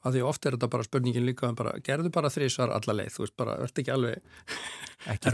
að 0.04 0.18
því 0.18 0.24
ofta 0.28 0.50
er 0.50 0.58
þetta 0.58 0.70
bara 0.74 0.86
spurningin 0.88 1.28
líka 1.28 1.48
um 1.48 1.58
bara, 1.58 1.78
gerðu 1.84 2.12
bara 2.14 2.32
þrísvar 2.34 2.74
alla 2.76 2.96
leið, 3.00 3.14
þú 3.16 3.24
veist 3.24 3.36
bara, 3.40 3.56
verður 3.62 3.84
ekki 3.84 3.94
alveg 3.94 4.42
ekki 5.12 5.34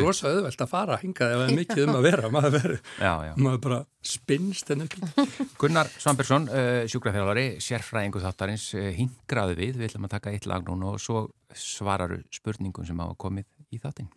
rosa 0.00 0.30
auðvelt 0.30 0.64
að 0.64 0.70
fara 0.70 0.98
hingað 1.00 1.34
ef 1.34 1.40
það 1.40 1.46
er 1.46 1.58
mikið 1.60 1.82
um 1.86 1.96
að 1.96 2.06
vera. 2.06 2.30
Maður 2.36 2.54
verður, 2.56 2.78
maður 3.40 3.60
bara 3.66 3.80
spinnst 4.12 4.70
en 4.74 4.86
upp 4.86 4.96
Gunnar 5.60 5.90
Svambersson, 5.96 6.48
uh, 6.52 6.70
sjúkrafjálfari 6.90 7.46
sérfræðingu 7.64 8.22
þáttarins, 8.22 8.70
uh, 8.78 8.88
hingraðu 8.96 9.58
við. 9.58 9.80
Við 9.80 9.90
ætlum 9.90 10.08
að 10.08 10.16
taka 10.16 10.36
eitt 10.36 10.48
lag 10.50 10.64
núna 10.68 10.94
og 10.94 11.02
svo 11.02 11.26
svararu 11.56 12.22
spurningum 12.34 12.86
sem 12.86 13.02
hafa 13.02 13.18
komið 13.26 13.50
í 13.74 13.82
þáttin 13.82 14.10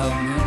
Já, 0.00 0.39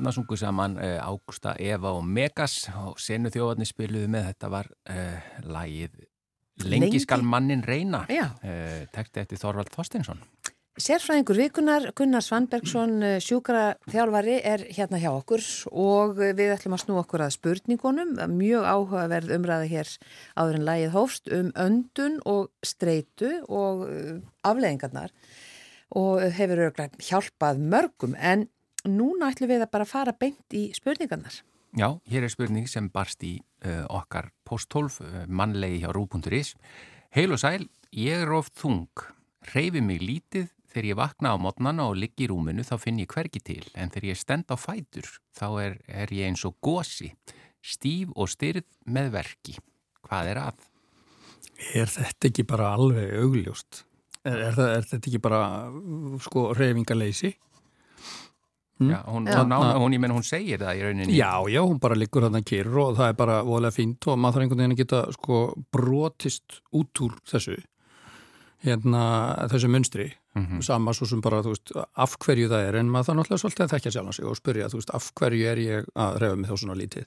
þarna 0.00 0.14
sungu 0.16 0.38
saman 0.40 0.78
uh, 0.80 0.96
Ágústa, 1.04 1.54
Eva 1.60 1.92
og 1.92 2.06
Megas 2.08 2.64
og 2.80 2.96
senu 3.02 3.30
þjóðarni 3.32 3.68
spiluðu 3.68 4.08
með 4.10 4.30
þetta 4.32 4.54
var 4.56 4.72
uh, 4.88 5.34
lagið 5.44 6.00
Lengi 6.68 6.98
skal 7.00 7.22
mannin 7.24 7.62
reyna, 7.64 8.02
uh, 8.04 8.82
tekti 8.92 9.22
eftir 9.22 9.40
Þorvald 9.40 9.70
Þorstinsson. 9.72 10.18
Sérfræðingur 10.80 11.36
vikunar 11.36 11.86
Gunnar 11.98 12.22
Svanbergsson 12.24 13.02
eh, 13.04 13.16
sjúkra 13.20 13.74
þjálfari 13.90 14.38
er 14.46 14.62
hérna 14.72 15.00
hjá 15.02 15.10
okkur 15.10 15.42
og 15.76 16.14
við 16.20 16.54
ætlum 16.54 16.76
að 16.76 16.82
snú 16.84 16.96
okkur 17.02 17.24
að 17.26 17.34
spurningunum. 17.34 18.14
Mjög 18.32 18.64
áhugaverð 18.64 19.34
umræða 19.36 19.66
hér 19.68 19.90
áður 20.38 20.60
en 20.60 20.66
lægið 20.68 20.94
hófst 20.94 21.32
um 21.36 21.50
öndun 21.66 22.16
og 22.24 22.48
streitu 22.64 23.32
og 23.50 23.84
eh, 23.90 24.22
afleðingarnar 24.46 25.12
og 26.00 26.22
hefur 26.38 26.64
örglega 26.70 27.02
hjálpað 27.02 27.60
mörgum 27.60 28.16
en 28.16 28.46
núna 28.88 29.30
ætlum 29.32 29.50
við 29.50 29.64
að 29.64 29.72
bara 29.74 29.88
fara 29.88 30.14
beint 30.16 30.56
í 30.56 30.68
spurningarnar. 30.76 31.40
Já, 31.78 31.88
hér 32.10 32.26
er 32.26 32.32
spurning 32.32 32.66
sem 32.66 32.88
barst 32.90 33.22
í 33.22 33.36
uh, 33.64 33.84
okkar 33.86 34.32
posthólf, 34.46 35.00
uh, 35.04 35.26
mannlegi 35.28 35.84
hjá 35.84 35.92
rú.is. 35.94 36.56
Heil 37.14 37.34
og 37.34 37.42
sæl, 37.42 37.68
ég 37.94 38.24
er 38.24 38.32
oft 38.34 38.56
þung, 38.58 39.04
reyfi 39.54 39.82
mig 39.82 40.02
lítið 40.02 40.48
þegar 40.70 40.88
ég 40.88 40.98
vakna 40.98 41.34
á 41.34 41.36
mótnana 41.42 41.88
og 41.90 41.98
ligg 41.98 42.18
í 42.22 42.28
rúminu 42.30 42.64
þá 42.66 42.76
finn 42.78 43.00
ég 43.02 43.10
hvergi 43.10 43.42
til 43.42 43.62
en 43.74 43.90
þegar 43.90 44.10
ég 44.12 44.18
stend 44.20 44.50
á 44.50 44.56
fætur 44.58 45.08
þá 45.34 45.46
er, 45.64 45.76
er 45.86 46.14
ég 46.14 46.30
eins 46.30 46.44
og 46.46 46.56
gósi, 46.62 47.10
stíf 47.62 48.10
og 48.14 48.30
styrð 48.30 48.66
með 48.86 49.12
verki. 49.18 49.56
Hvað 50.06 50.32
er 50.32 50.42
að? 50.46 50.66
Er 51.76 51.90
þetta 51.90 52.30
ekki 52.30 52.46
bara 52.48 52.72
alveg 52.76 53.14
augljóst? 53.20 53.84
Er, 54.24 54.38
er, 54.50 54.58
er 54.78 54.86
þetta 54.86 55.10
ekki 55.10 55.22
bara 55.22 55.42
sko 56.24 56.50
reyfingaleysi? 56.56 57.34
Já, 58.80 59.02
hún, 59.12 59.26
Já. 59.28 59.42
hún, 59.42 59.52
hún, 59.52 59.70
hún, 59.82 59.92
ég 59.92 60.00
menn 60.00 60.14
hún 60.16 60.24
segir 60.24 60.58
það 60.62 60.78
í 60.78 60.84
rauninni. 60.86 61.16
Já, 61.18 61.32
já, 61.52 61.60
hún 61.60 61.80
bara 61.80 61.94
liggur 62.00 62.24
þarna 62.24 62.40
kyrr 62.48 62.78
og 62.80 62.94
það 62.96 63.08
er 63.12 63.18
bara 63.18 63.40
voðalega 63.44 63.76
fínt 63.76 64.06
og 64.08 64.16
maður 64.18 64.38
þarf 64.38 64.44
einhvern 64.46 64.62
veginn 64.62 64.76
að 64.76 64.80
geta 64.80 65.00
sko 65.18 65.40
brotist 65.76 66.60
út 66.72 67.02
úr 67.04 67.18
þessu 67.28 67.58
hérna 68.64 69.04
þessu 69.50 69.70
munstri 69.72 70.10
Mhm. 70.36 70.60
sama 70.62 70.92
svo 70.94 71.06
sem 71.08 71.20
bara, 71.20 71.42
þú 71.42 71.50
veist, 71.56 71.72
af 71.96 72.12
hverju 72.22 72.48
það 72.48 72.68
er 72.68 72.76
en 72.78 72.86
maður 72.88 73.06
þarf 73.08 73.16
náttúrulega 73.18 73.42
svolítið 73.42 73.64
að 73.64 73.72
þekkja 73.74 73.92
sjálf 73.96 74.14
sig 74.14 74.24
og 74.30 74.36
spyrja, 74.38 74.68
þú 74.70 74.78
veist, 74.78 74.90
af 74.94 75.08
hverju 75.18 75.46
er 75.50 75.56
ég 75.58 75.84
að 75.96 76.18
reyfa 76.22 76.36
mig 76.38 76.50
þá 76.50 76.56
svona 76.60 76.76
lítið? 76.78 77.04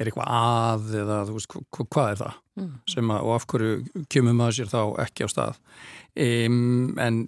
Er 0.00 0.06
eitthvað 0.10 0.26
að 0.28 0.88
eða, 1.00 1.18
þú 1.28 1.36
veist, 1.36 1.48
hva, 1.70 1.86
hvað 1.94 2.10
er 2.10 2.16
það? 2.24 2.34
Mm. 2.58 2.72
Sem 2.90 3.08
að, 3.14 3.20
og 3.22 3.34
af 3.36 3.46
hverju 3.46 4.06
kemur 4.10 4.34
maður 4.34 4.56
sér 4.58 4.72
þá 4.74 4.82
ekki 5.06 5.24
á 5.24 5.28
stað? 5.30 5.54
Um, 6.16 6.98
en, 6.98 7.22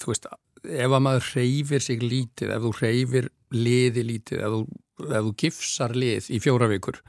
þú 0.00 0.06
veist, 0.08 0.26
ef 0.64 0.90
að 0.90 1.04
maður 1.04 1.30
reyfir 1.36 1.84
sig 1.84 2.02
lítið, 2.02 2.54
ef 2.54 2.64
þú 2.64 2.72
reyfir 2.80 3.30
liði 3.54 4.04
lítið, 4.08 4.42
ef 4.44 4.56
þú, 4.56 4.64
ef 5.06 5.22
þú 5.28 5.32
gifsar 5.44 5.94
lið 5.96 6.28
í 6.34 6.40
fjóra 6.42 6.68
vikur, 6.70 7.00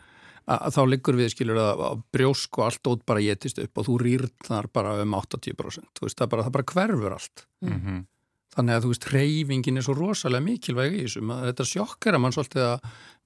að, 0.49 0.69
þá 0.75 0.81
liggur 0.93 1.19
við, 1.19 1.31
skilur, 1.33 1.59
að, 1.63 1.83
að 1.89 2.05
brjósk 2.15 2.59
og 2.59 2.67
allt 2.67 2.91
ótt 2.91 3.03
bara 3.09 3.25
getist 3.25 3.61
upp 3.63 3.81
og 3.81 3.89
þú 3.89 3.97
rýrnar 4.03 4.69
bara 4.73 4.95
um 5.03 5.17
80%, 5.17 5.91
þú 5.97 6.07
veist, 6.07 6.19
það 6.21 6.31
bara, 6.33 6.47
það 6.47 6.55
bara 6.57 6.71
hverfur 6.73 7.17
allt. 7.17 7.45
Mm 7.65 7.79
-hmm. 7.79 8.07
Þannig 8.49 8.75
að 8.75 8.83
þú 8.83 8.89
veist, 8.91 9.07
reyfingin 9.13 9.77
er 9.77 9.85
svo 9.85 9.93
rosalega 9.93 10.43
mikilvæg 10.43 10.95
í 10.97 11.03
þessum. 11.05 11.29
Þetta 11.45 11.65
sjokkar 11.69 12.15
að 12.17 12.21
mann 12.23 12.33
svolítið 12.33 12.63
að 12.65 12.79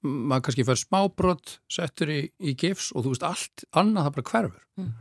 maður 0.04 0.42
kannski 0.46 0.66
fær 0.68 0.80
smábrott, 0.80 1.54
settur 1.72 2.12
í, 2.12 2.20
í 2.38 2.54
gifs 2.60 2.92
og 2.92 3.06
þú 3.06 3.14
veist, 3.14 3.24
allt 3.24 3.64
annað 3.72 4.04
það 4.04 4.14
bara 4.16 4.30
hverfur. 4.30 4.64
Mm. 4.76 4.92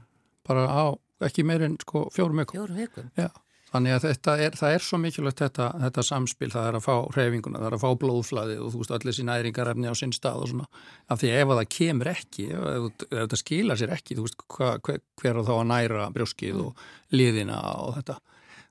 Bara 0.48 0.63
á 0.72 0.86
ekki 1.27 1.44
meirinn 1.48 1.75
sko 1.82 2.08
fjórum 2.15 2.39
vikum. 2.39 2.56
Fjórum 2.56 2.80
vikum. 2.80 3.12
Já. 3.20 3.30
Þannig 3.74 3.96
að 3.96 4.03
þetta 4.06 4.34
er, 4.46 4.56
er 4.70 4.84
svo 4.86 5.00
mikilvægt 5.01 5.39
þetta, 5.42 5.68
þetta 5.82 6.03
samspil, 6.06 6.50
það 6.53 6.68
er 6.70 6.75
að 6.77 6.84
fá 6.86 6.94
reyfinguna, 7.15 7.62
það 7.62 7.70
er 7.72 7.75
að 7.77 7.82
fá 7.82 8.01
blóðflæði 8.03 8.58
og 8.62 8.68
þú 8.70 8.82
veist, 8.84 8.94
allir 8.94 9.15
sín 9.18 9.30
næringarefni 9.32 9.89
á 9.89 9.96
sinn 9.98 10.13
stað 10.13 10.44
og 10.44 10.51
svona. 10.51 10.68
Af 11.10 11.24
því 11.24 11.32
ef 11.39 11.53
að 11.53 11.62
það 11.62 11.72
kemur 11.77 12.10
ekki, 12.12 12.46
ef, 12.53 12.68
ef, 12.70 13.08
þetta 13.15 13.39
skilar 13.42 13.82
sér 13.82 13.96
ekki, 13.96 14.20
þú 14.20 14.27
veist, 14.27 14.46
hver, 14.53 15.01
hver 15.24 15.42
á 15.42 15.48
þá 15.50 15.53
að 15.56 15.65
næra 15.72 16.06
brjóskið 16.13 16.62
og 16.68 16.86
liðina 17.18 17.58
og 17.82 17.98
þetta. 17.98 18.20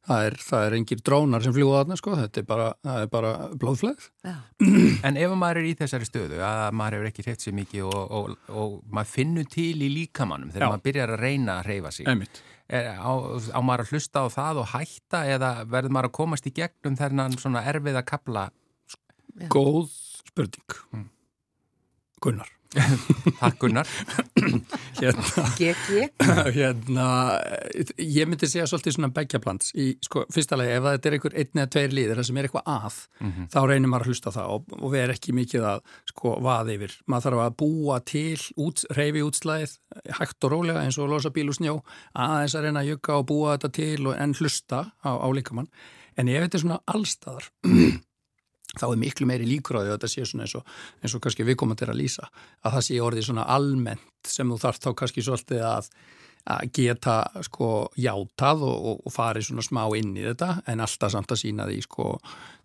Það 0.02 0.24
er, 0.26 0.34
það 0.42 0.64
er 0.66 0.74
engir 0.80 1.02
drónar 1.06 1.44
sem 1.44 1.52
fljúa 1.54 1.76
þarna 1.82 1.96
sko, 2.00 2.14
þetta 2.18 2.40
er 2.42 2.46
bara, 2.48 2.64
það 2.82 3.02
er 3.04 3.10
bara 3.12 3.32
blóðflæð. 3.62 4.06
Já. 4.26 4.32
En 5.06 5.18
ef 5.20 5.34
maður 5.38 5.60
er 5.60 5.68
í 5.70 5.74
þessari 5.78 6.08
stöðu 6.08 6.40
að 6.42 6.62
maður 6.78 6.96
hefur 6.98 7.10
ekki 7.12 7.24
hreitt 7.28 7.44
sér 7.44 7.54
mikið 7.54 7.86
og, 7.86 8.00
og, 8.18 8.32
og 8.50 8.74
maður 8.90 9.12
finnur 9.12 9.46
til 9.52 9.76
í 9.78 9.90
líkamannum 10.00 10.50
þegar 10.50 10.66
Já. 10.66 10.70
maður 10.72 10.84
byrjar 10.88 11.14
að 11.14 11.22
reyna 11.22 11.56
að 11.60 11.70
reyfa 11.70 11.94
sig 11.94 12.10
Einmitt. 12.10 12.42
er, 12.66 12.90
á, 12.98 13.12
á 13.54 13.60
maður 13.62 13.84
að 13.86 13.94
hlusta 13.94 14.26
á 14.26 14.26
það 14.34 14.60
og 14.64 14.68
hætta 14.74 15.22
eða 15.36 15.52
verður 15.70 15.94
maður 15.98 16.10
að 16.10 16.16
komast 16.18 16.50
í 16.50 16.54
gegnum 16.58 16.98
þennan 16.98 17.38
svona 17.38 17.62
erfiða 17.70 18.02
kapla 18.06 18.48
Já. 19.38 19.46
Góð 19.54 19.86
spurning. 20.26 21.06
Mm. 22.22 22.26
Gunnar. 22.30 22.50
takkunar 23.42 23.88
Hérna. 25.02 25.42
GG. 25.58 26.06
hérna, 26.56 27.06
ég 28.00 28.28
myndi 28.30 28.48
segja 28.48 28.64
svolítið 28.70 28.94
svona 28.96 29.10
begjaplants 29.12 29.74
í, 29.76 29.90
sko, 30.00 30.22
fyrsta 30.32 30.56
lagi, 30.56 30.72
ef 30.78 30.86
þetta 30.86 31.10
er 31.10 31.16
einhver 31.18 31.36
einn 31.42 31.60
eða 31.60 31.68
tveir 31.74 31.92
líðir 31.98 32.20
það 32.22 32.28
sem 32.30 32.38
er 32.40 32.48
eitthvað 32.48 32.70
að, 32.72 32.96
Mhm. 33.22 33.48
þá 33.52 33.58
reynir 33.68 33.90
maður 33.92 34.06
að 34.06 34.10
hlusta 34.12 34.32
það 34.32 34.54
og, 34.54 34.72
og 34.78 34.92
við 34.94 35.02
erum 35.02 35.16
ekki 35.18 35.34
mikið 35.36 35.66
að 35.72 35.82
sko 36.14 36.32
vaði 36.48 36.76
yfir, 36.78 36.94
maður 37.12 37.26
þarf 37.28 37.42
að 37.44 37.56
búa 37.62 37.98
til 38.12 38.40
út, 38.64 38.84
reyfi 38.96 39.24
útslæðið 39.28 39.74
hægt 40.22 40.46
og 40.48 40.54
rólega 40.56 40.84
eins 40.86 40.98
og 41.02 41.10
losa 41.12 41.30
bíl 41.36 41.48
og 41.52 41.58
snjó 41.60 41.74
aðeins 42.16 42.56
að 42.56 42.64
reyna 42.70 42.80
að 42.86 42.90
jugga 42.94 43.18
og 43.20 43.26
búa 43.28 43.56
þetta 43.58 43.72
til 43.82 44.06
og 44.08 44.16
en 44.16 44.32
hlusta 44.40 44.80
á, 45.04 45.10
á 45.12 45.28
líkamann 45.28 45.68
en 46.16 46.28
ef 46.32 46.46
þetta 46.48 46.56
er 46.58 46.64
svona 46.64 46.80
allstaðar 46.88 47.50
þá 48.78 48.86
er 48.88 49.00
miklu 49.02 49.28
meiri 49.28 49.48
líkur 49.48 49.78
á 49.78 49.82
því 49.82 49.90
að 49.90 49.94
þetta 49.96 50.10
sé 50.12 50.26
svona 50.28 50.46
eins 50.46 50.56
og, 50.58 50.72
eins 51.02 51.14
og 51.16 51.22
kannski 51.24 51.46
við 51.46 51.58
komum 51.60 51.78
til 51.78 51.90
að 51.90 52.00
lýsa. 52.00 52.28
Að 52.64 52.76
það 52.76 52.86
sé 52.88 52.98
orðið 53.04 53.28
svona 53.28 53.46
almennt 53.56 54.32
sem 54.32 54.52
þú 54.52 54.58
þarf 54.62 54.82
þá 54.82 54.90
kannski 55.02 55.24
svolítið 55.26 55.64
að, 55.68 55.90
að 56.50 56.72
geta 56.74 57.16
sko 57.46 57.66
játað 58.02 58.62
og, 58.66 58.78
og, 58.90 59.02
og 59.06 59.12
farið 59.14 59.44
svona 59.46 59.62
smá 59.62 59.84
inn 59.98 60.16
í 60.18 60.24
þetta 60.26 60.62
en 60.66 60.80
alltaf 60.82 61.12
samt 61.14 61.30
að 61.30 61.38
sína 61.44 61.66
því 61.68 61.76
sko 61.84 62.06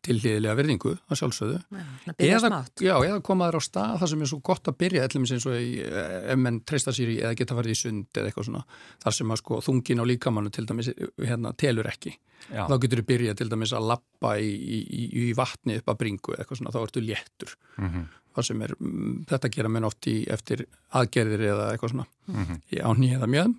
tilhýðilega 0.07 0.55
verðingu 0.57 0.93
að 1.11 1.19
sjálfsögðu 1.19 1.57
Já, 1.59 2.13
byrja 2.17 2.37
eða, 2.39 2.59
já, 2.81 2.93
eða 3.05 3.21
koma 3.27 3.47
þér 3.49 3.57
á 3.59 3.63
stað 3.67 3.95
þar 4.01 4.11
sem 4.13 4.21
er 4.25 4.29
svo 4.31 4.39
gott 4.49 4.69
að 4.71 4.77
byrja 4.81 5.03
og 5.51 5.57
í, 5.61 5.69
eh, 5.83 6.31
ef 6.33 6.39
menn 6.41 6.59
treysta 6.65 6.93
sér 6.95 7.11
í 7.13 7.17
eða 7.21 7.35
geta 7.37 7.57
farið 7.57 7.73
í 7.75 7.79
sund 7.81 8.07
eða 8.17 8.31
eitthvað 8.31 8.47
svona 8.49 8.63
þar 9.03 9.17
sem 9.19 9.33
að 9.35 9.41
sko 9.43 9.59
þungin 9.67 10.01
á 10.01 10.05
líkamannu 10.09 10.53
til 10.53 10.65
dæmis 10.69 10.89
hérna, 11.21 11.53
telur 11.57 11.89
ekki 11.91 12.15
Já. 12.53 12.65
þá 12.69 12.75
getur 12.81 13.01
þú 13.03 13.07
byrjað 13.11 13.37
til 13.41 13.49
dæmis 13.51 13.73
að 13.77 13.89
lappa 13.93 14.35
í, 14.41 14.49
í, 14.53 14.79
í, 14.87 15.03
í 15.27 15.33
vatni 15.37 15.77
upp 15.81 15.91
að 15.93 15.99
bringu 16.01 16.33
eða 16.33 16.45
eitthvað 16.45 16.61
svona, 16.63 16.73
þá 16.73 16.81
ertu 16.87 17.03
léttur 17.05 17.57
Mhm. 17.77 18.07
það 18.37 18.45
sem 18.45 18.61
er, 18.61 18.71
mm, 18.79 19.25
þetta 19.25 19.49
gera 19.49 19.69
menn 19.69 19.83
oft 19.85 20.05
í 20.07 20.19
eftir 20.29 20.65
aðgerðir 20.93 21.41
eða 21.51 21.71
eitthvað 21.73 21.89
svona 21.95 22.05
Mhm. 22.29 22.61
í 22.71 22.81
áni 22.85 23.09
eða 23.17 23.27
mjöðum 23.27 23.55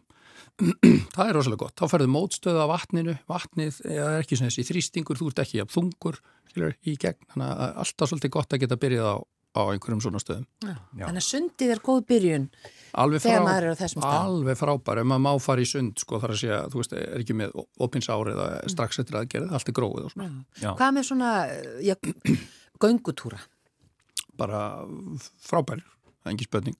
það 1.14 1.24
er 1.28 1.36
rosalega 1.38 1.62
gott, 1.64 1.76
þá 1.78 1.92
ferðu 1.92 2.10
mótstöðu 2.14 2.60
af 2.64 2.70
vatninu, 2.72 3.14
vatnið 3.30 3.80
er 3.86 4.20
ekki 4.22 4.38
svona 4.38 4.50
þessi 4.52 4.66
þrýstingur, 4.72 5.18
þú 5.20 5.30
ert 5.32 5.42
ekki 5.44 5.60
jafn 5.60 5.74
þungur 5.76 6.20
skilur, 6.50 6.74
í 6.88 6.94
gegn, 6.98 7.20
þannig 7.32 7.50
að 7.52 7.82
alltaf 7.84 8.10
svolítið 8.12 8.32
gott 8.38 8.56
að 8.56 8.62
geta 8.64 8.78
byrjað 8.82 9.10
á, 9.12 9.16
á 9.58 9.62
einhverjum 9.72 10.02
svona 10.04 10.20
stöðum 10.22 10.46
Já. 10.64 10.74
Já. 10.98 11.04
Þannig 11.06 11.22
að 11.22 11.26
sundið 11.28 11.72
er 11.74 11.82
góð 11.88 12.00
byrjun 12.10 12.48
alveg, 13.04 13.22
þegar 13.24 13.46
maður 13.46 13.68
er 13.68 13.76
á 13.78 13.80
þessum 13.82 14.02
stað. 14.02 14.18
alveg 14.28 14.58
frábær, 14.60 15.00
ef 15.02 15.08
maður 15.12 15.24
má 15.28 15.30
fara 15.46 15.64
í 15.64 15.68
sund 15.70 16.02
sko 16.02 16.20
þar 16.22 16.34
að 16.34 16.40
segja, 16.42 16.58
þú 16.72 16.82
veist, 16.82 16.96
er 16.98 17.22
ekki 17.22 17.38
með 17.38 17.54
opins 17.86 18.10
ári 18.12 18.34
eða 18.34 18.48
strax 18.74 19.00
eftir 19.02 19.20
aðgerðið, 19.22 19.54
allt 19.58 19.70
er 19.72 19.78
gróið 19.78 20.08
og 20.08 20.14
svona, 20.16 20.28
Já. 20.62 20.70
Hvað 20.78 20.92
með 20.98 21.08
svona 21.12 21.32
já, 21.86 21.94
göngutúra? 22.82 23.40
bara 24.38 24.60
frábær, 25.42 25.80
engin 26.28 26.46
spötning 26.46 26.76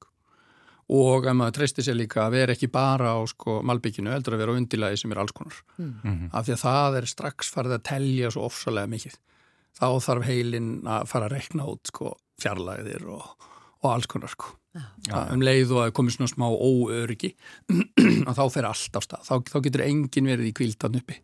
og 0.89 1.27
ef 1.29 1.35
maður 1.37 1.57
treysti 1.59 1.85
sér 1.85 1.97
líka 1.99 2.23
að 2.27 2.35
vera 2.39 2.55
ekki 2.57 2.71
bara 2.73 3.11
á 3.13 3.19
sko 3.29 3.59
malbygginu, 3.69 4.11
heldur 4.15 4.35
að 4.37 4.43
vera 4.45 4.53
á 4.55 4.59
undilagi 4.59 4.99
sem 5.03 5.13
er 5.13 5.19
alls 5.21 5.33
konar 5.37 5.59
Mhm. 5.79 6.31
af 6.33 6.47
því 6.47 6.53
að 6.57 6.63
það 6.65 6.97
er 7.03 7.07
strax 7.07 7.51
farið 7.53 7.75
að 7.79 7.83
telja 7.91 8.31
svo 8.33 8.47
ofsalega 8.49 8.89
mikið. 8.89 9.19
Þá 9.79 9.87
þarf 10.07 10.25
heilin 10.25 10.71
að 10.85 11.07
fara 11.09 11.29
að 11.29 11.37
rekna 11.37 11.67
út 11.69 11.87
sko 11.87 12.17
fjarlæðir 12.41 13.05
og, 13.09 13.27
og 13.85 13.93
alls 13.93 14.07
konar 14.07 14.29
sko. 14.33 14.55
Já. 15.09 15.33
Um 15.33 15.41
leið 15.43 15.71
og 15.75 15.81
að 15.89 15.93
komið 15.97 16.17
svona 16.17 16.31
smá 16.31 16.47
óöryggi 16.49 17.35
að 18.29 18.35
þá 18.39 18.45
fer 18.53 18.65
allt 18.69 18.97
á 18.97 19.01
stað. 19.03 19.23
Þá, 19.27 19.35
þá 19.51 19.59
getur 19.67 19.83
enginn 19.87 20.29
verið 20.31 20.49
í 20.51 20.55
kvíldan 20.55 20.99
uppi. 21.01 21.17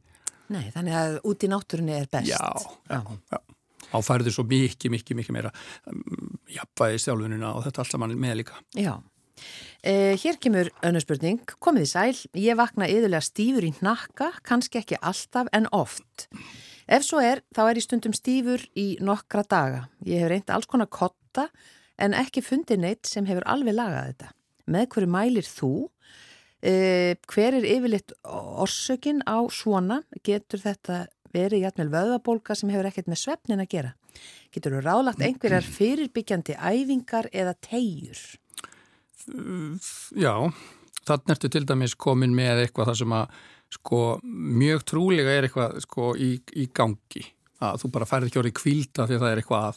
Nei, 0.54 0.70
þannig 0.74 0.92
að 0.98 1.18
út 1.24 1.44
í 1.46 1.48
náttúrunni 1.48 1.94
er 1.96 2.06
best. 2.12 2.28
Já, 2.28 2.52
já, 2.90 3.00
já. 3.32 3.38
Þá 3.94 3.98
færðu 4.02 4.32
svo 4.34 4.44
mikið, 4.48 4.90
mikið, 4.90 5.16
mikið 5.20 5.32
meira 5.36 5.50
um, 5.86 6.38
jafnvægi 6.50 6.98
stjálfunina 7.04 7.52
og 7.54 7.64
þetta 7.64 7.82
allt 7.84 7.92
saman 7.94 8.14
með 8.18 8.40
líka. 8.42 8.58
Já. 8.76 8.96
Eh, 9.84 10.14
hér 10.16 10.38
kemur 10.40 10.70
önnur 10.86 11.04
spurning. 11.04 11.40
Komið 11.60 11.84
í 11.84 11.90
sæl, 11.90 12.20
ég 12.40 12.56
vakna 12.56 12.88
yðurlega 12.88 13.24
stífur 13.24 13.66
í 13.66 13.72
hnakka, 13.80 14.30
kannski 14.46 14.80
ekki 14.80 15.00
alltaf 15.02 15.50
en 15.52 15.68
oft. 15.76 16.28
Ef 16.88 17.04
svo 17.04 17.20
er, 17.20 17.42
þá 17.56 17.62
er 17.66 17.80
ég 17.80 17.86
stundum 17.86 18.14
stífur 18.16 18.64
í 18.76 18.94
nokkra 19.04 19.44
daga. 19.48 19.82
Ég 20.04 20.22
hef 20.22 20.30
reynt 20.32 20.52
alls 20.52 20.68
konar 20.70 20.88
kotta 20.92 21.48
en 22.00 22.16
ekki 22.16 22.44
fundið 22.44 22.80
neitt 22.82 23.08
sem 23.08 23.26
hefur 23.28 23.46
alveg 23.48 23.76
lagað 23.76 24.12
þetta. 24.12 24.30
Með 24.74 24.88
hverju 24.94 25.10
mælir 25.12 25.48
þú? 25.48 25.72
Eh, 26.64 27.16
hver 27.28 27.58
er 27.58 27.66
yfirleitt 27.68 28.14
orsökin 28.24 29.20
á 29.28 29.44
svona? 29.52 30.00
Getur 30.24 30.62
þetta 30.62 31.04
verið 31.34 31.66
jætmel 31.66 31.90
vöðabólka 31.92 32.56
sem 32.56 32.70
hefur 32.72 32.88
ekkert 32.88 33.10
með 33.10 33.20
svefnin 33.20 33.64
að 33.64 33.72
gera? 33.74 33.92
Getur 34.54 34.76
þú 34.76 34.84
ráðlagt 34.84 35.24
einhverjar 35.24 35.66
fyrirbyggjandi 35.66 36.56
æfingar 36.56 37.28
eða 37.34 37.56
tegjur? 37.64 38.22
Já, 40.16 40.34
þannig 41.06 41.34
ertu 41.36 41.50
til 41.52 41.64
dæmis 41.68 41.94
komin 42.00 42.34
með 42.36 42.64
eitthvað 42.64 42.90
það 42.90 43.00
sem 43.02 43.14
að 43.16 43.38
sko 43.74 44.02
mjög 44.24 44.84
trúlega 44.90 45.32
er 45.32 45.48
eitthvað 45.48 45.80
sko 45.84 46.12
í, 46.20 46.36
í 46.60 46.68
gangi. 46.74 47.24
Að 47.64 47.78
þú 47.80 47.88
bara 47.94 48.06
færði 48.08 48.28
ekki 48.28 48.38
orðið 48.40 48.54
kvílda 48.58 49.06
því 49.08 49.16
að 49.16 49.22
það 49.22 49.32
er 49.32 49.40
eitthvað 49.40 49.66
að. 49.68 49.76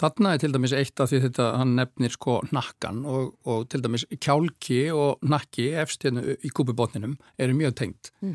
Þarna 0.00 0.30
er 0.32 0.42
til 0.42 0.50
dæmis 0.54 0.74
eitt 0.74 1.02
af 1.04 1.10
því 1.10 1.20
þetta 1.26 1.48
hann 1.60 1.74
nefnir 1.78 2.14
sko 2.16 2.36
nakkan 2.56 3.02
og, 3.06 3.34
og 3.46 3.66
til 3.70 3.82
dæmis 3.84 4.06
kjálki 4.16 4.80
og 4.94 5.26
nakki 5.28 5.68
efstinu 5.84 6.24
í 6.34 6.52
kúpubotninum 6.54 7.18
eru 7.38 7.58
mjög 7.58 7.76
tengt 7.82 8.10
mm. 8.24 8.34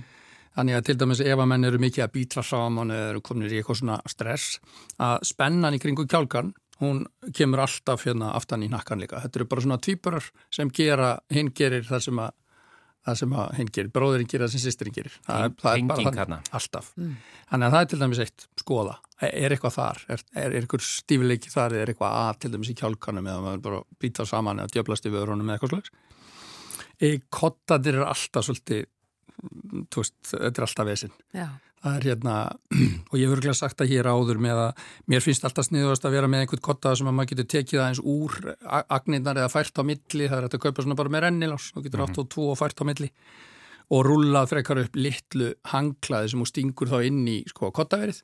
þannig 0.59 0.79
að 0.79 0.85
til 0.87 0.97
dæmis 1.01 1.23
ef 1.25 1.35
að 1.35 1.49
menn 1.51 1.67
eru 1.67 1.81
mikið 1.83 2.05
að 2.05 2.13
býtra 2.15 2.45
saman 2.47 2.93
eða 2.95 3.09
eru 3.11 3.25
komin 3.25 3.49
í 3.49 3.57
eitthvað 3.57 3.81
svona 3.81 3.99
stress 4.13 4.61
að 5.01 5.17
spennan 5.33 5.75
í 5.75 5.81
kringu 5.83 6.07
kjálkan 6.07 6.53
hún 6.81 7.03
kemur 7.35 7.63
alltaf 7.65 8.07
hérna 8.07 8.33
aftan 8.37 8.63
í 8.65 8.69
nakkan 8.71 9.01
líka. 9.01 9.21
Þetta 9.23 9.39
eru 9.39 9.49
bara 9.51 9.65
svona 9.65 9.81
tvíburar 9.83 10.29
sem 10.53 10.71
gera 10.73 11.17
hinn 11.33 11.51
gerir 11.55 11.85
þar 11.87 12.07
sem 12.07 12.23
að 12.23 12.33
það 13.03 13.17
sem 13.19 13.33
hinn 13.57 13.71
gerir, 13.75 13.91
bróðurinn 13.93 14.29
gerir 14.31 14.45
það 14.45 14.53
sem 14.53 14.63
sýstirinn 14.63 14.95
gerir. 14.95 15.15
Það, 15.25 15.55
það 15.59 15.73
er 15.73 15.87
bara 15.89 16.13
þannig, 16.17 16.51
alltaf. 16.59 16.91
Mm. 16.95 17.17
þannig 17.49 17.67
að 17.67 17.75
það 17.75 17.83
er 17.83 17.89
til 17.91 17.99
dæmis 18.03 18.21
eitt, 18.23 18.45
skoða. 18.61 18.95
Er 19.27 19.55
eitthvað 19.55 19.75
þar, 19.75 19.99
er, 20.13 20.23
er 20.39 20.55
eitthvað 20.59 20.85
stífileiki 20.87 21.51
þar? 21.51 21.75
Er 21.81 21.91
eitthvað 21.91 22.15
að 22.21 22.39
til 22.43 22.53
dæmis 22.53 22.71
í 22.71 22.77
kjálkanum 22.79 23.27
eða 23.27 23.43
maður 23.43 23.65
bara 23.67 23.81
býta 24.03 24.27
saman 24.27 24.63
eða 24.63 24.73
djöblast 24.77 25.07
í 25.07 25.13
vörunum 25.13 25.51
eða 25.51 25.59
eitthvað 25.59 25.75
slags? 25.75 25.93
Kottadir 27.33 27.99
er 27.99 28.07
alltaf 28.07 28.47
svolítið, 28.47 28.87
þú 29.91 30.03
veist, 30.03 30.17
þetta 30.31 30.53
er 30.53 30.67
alltaf 30.69 30.89
vesinn 30.93 31.15
það 31.83 31.97
er 31.97 32.07
hérna, 32.09 32.35
og 33.11 33.15
ég 33.19 33.27
hef 33.27 33.35
örgulega 33.35 33.57
sagt 33.57 33.83
að 33.83 33.93
hér 33.93 34.09
áður 34.09 34.41
með 34.43 34.61
að 34.63 34.83
mér 35.11 35.23
finnst 35.25 35.47
alltaf 35.47 35.67
sniðast 35.67 36.07
að 36.07 36.17
vera 36.17 36.29
með 36.31 36.45
einhvern 36.45 36.65
kotta 36.69 36.93
sem 36.97 37.09
að 37.09 37.17
maður 37.17 37.31
getur 37.33 37.49
tekið 37.53 37.81
aðeins 37.83 38.03
úr 38.13 38.37
agnirnar 38.97 39.41
eða 39.41 39.51
fært 39.51 39.81
á 39.81 39.83
milli, 39.87 40.27
það 40.27 40.37
er 40.39 40.47
að 40.49 40.61
kaupa 40.63 40.85
svona 40.85 40.99
bara 40.99 41.13
með 41.13 41.25
rennilás, 41.27 41.71
þú 41.75 41.87
getur 41.87 42.05
átt 42.05 42.21
og 42.23 42.29
tvo 42.31 42.51
og 42.53 42.59
fært 42.59 42.83
á 42.83 42.87
milli. 42.87 43.09
Og 43.93 44.05
rullað 44.07 44.53
frekar 44.53 44.79
upp 44.85 44.95
litlu 44.95 45.49
hanglaði 45.73 46.31
sem 46.31 46.43
þú 46.43 46.47
stingur 46.49 46.93
þá 46.93 47.01
inn 47.09 47.25
í 47.27 47.41
sko 47.51 47.73
kottaverið. 47.75 48.23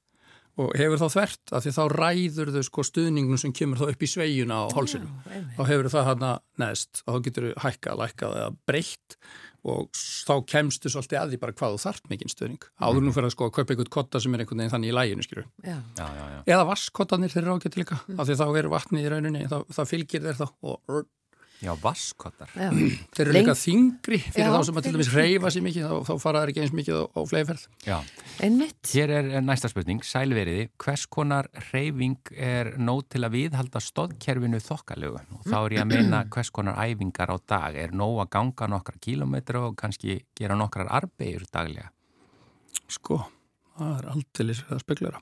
Og 0.59 0.73
hefur 0.75 0.99
þá 0.99 1.13
þvert 1.13 1.51
að 1.55 1.65
því 1.65 1.71
þá 1.75 1.83
ræður 1.93 2.49
þau 2.55 2.63
sko 2.67 2.83
stuðningnum 2.83 3.39
sem 3.39 3.51
kemur 3.55 3.79
þá 3.79 3.93
upp 3.93 4.01
í 4.03 4.09
sveijuna 4.11 4.57
á 4.59 4.63
hálsinum, 4.75 5.11
þá 5.55 5.61
hefur 5.69 5.91
það 5.93 6.09
hana 6.09 6.31
neðst. 6.59 7.03
Og 7.05 7.15
þá 7.15 7.27
getur 7.27 7.47
þau 7.47 7.61
hækkað, 7.63 8.01
lækkað 8.01 8.35
eða 8.39 8.49
breytt 8.67 9.19
og 9.67 9.89
þá 9.97 10.33
kemstu 10.47 10.91
svolítið 10.91 11.19
að 11.19 11.33
því 11.33 11.39
bara 11.41 11.55
hvað 11.59 11.75
þú 11.75 11.81
þart 11.83 12.09
mikinn 12.11 12.31
stöðning 12.31 12.67
áður 12.79 13.05
nú 13.05 13.13
fyrir 13.15 13.27
að 13.27 13.35
sko 13.35 13.49
að 13.49 13.55
kaupa 13.57 13.73
einhvern 13.75 13.93
kotta 13.95 14.21
sem 14.23 14.35
er 14.35 14.43
einhvern 14.43 14.63
veginn 14.63 14.73
þannig 14.75 14.91
í 14.91 14.95
læginu 14.95 15.25
skilju 15.25 15.45
eða 16.45 16.67
vasskottanir 16.69 17.33
þeir 17.33 17.43
eru 17.43 17.57
ágætt 17.57 17.79
líka 17.79 17.99
mm. 17.99 18.19
af 18.19 18.29
því 18.29 18.37
þá 18.39 18.45
er 18.61 18.69
vatni 18.71 19.03
í 19.03 19.11
rauninni 19.11 19.45
það, 19.51 19.65
það 19.75 19.91
fylgir 19.91 20.27
þeir 20.27 20.39
þá 20.39 20.47
og 20.47 21.01
Já, 21.59 21.73
vasskottar. 21.75 22.47
Þeir 23.15 23.21
eru 23.25 23.33
líka 23.35 23.53
þingri 23.57 24.19
fyrir 24.23 24.45
Já, 24.47 24.51
þá 24.53 24.67
sem 24.67 24.77
að 24.79 24.85
til 24.85 24.93
dæmis 24.95 25.09
reyfa 25.11 25.49
sér 25.51 25.63
mikið, 25.65 25.87
þá, 25.89 25.95
þá 26.07 26.23
fara 26.23 26.43
þeir 26.43 26.51
ekki 26.53 26.61
eins 26.63 26.75
mikið 26.77 26.99
á, 26.99 27.03
á 27.11 27.21
fleiðferð. 27.27 27.65
Já. 27.83 27.95
Einmitt. 28.47 28.91
Hér 28.93 29.13
er 29.17 29.27
næsta 29.43 29.71
spurning, 29.71 30.05
sælveriði. 30.07 30.69
Hvers 30.79 31.03
konar 31.11 31.49
reyfing 31.73 32.31
er 32.35 32.71
nóg 32.79 33.03
til 33.11 33.25
að 33.27 33.35
viðhalda 33.35 33.81
stóðkerfinu 33.83 34.61
þokkalögu? 34.63 35.25
Og 35.35 35.43
þá 35.49 35.57
er 35.59 35.75
ég 35.75 35.83
að 35.83 35.91
meina 35.93 36.23
hvers 36.31 36.53
konar 36.55 36.79
æfingar 36.79 37.35
á 37.35 37.37
dag. 37.43 37.79
Er 37.83 37.91
nóg 37.91 38.21
að 38.23 38.31
ganga 38.37 38.71
nokkra 38.77 39.03
kílometra 39.03 39.65
og 39.67 39.75
kannski 39.83 40.21
gera 40.39 40.55
nokkrar 40.59 40.87
arbegur 41.01 41.43
daglega? 41.51 41.91
Sko, 42.89 43.19
það 43.75 43.93
er 43.97 44.09
alltilis 44.15 44.63
að 44.71 44.85
speklera. 44.85 45.19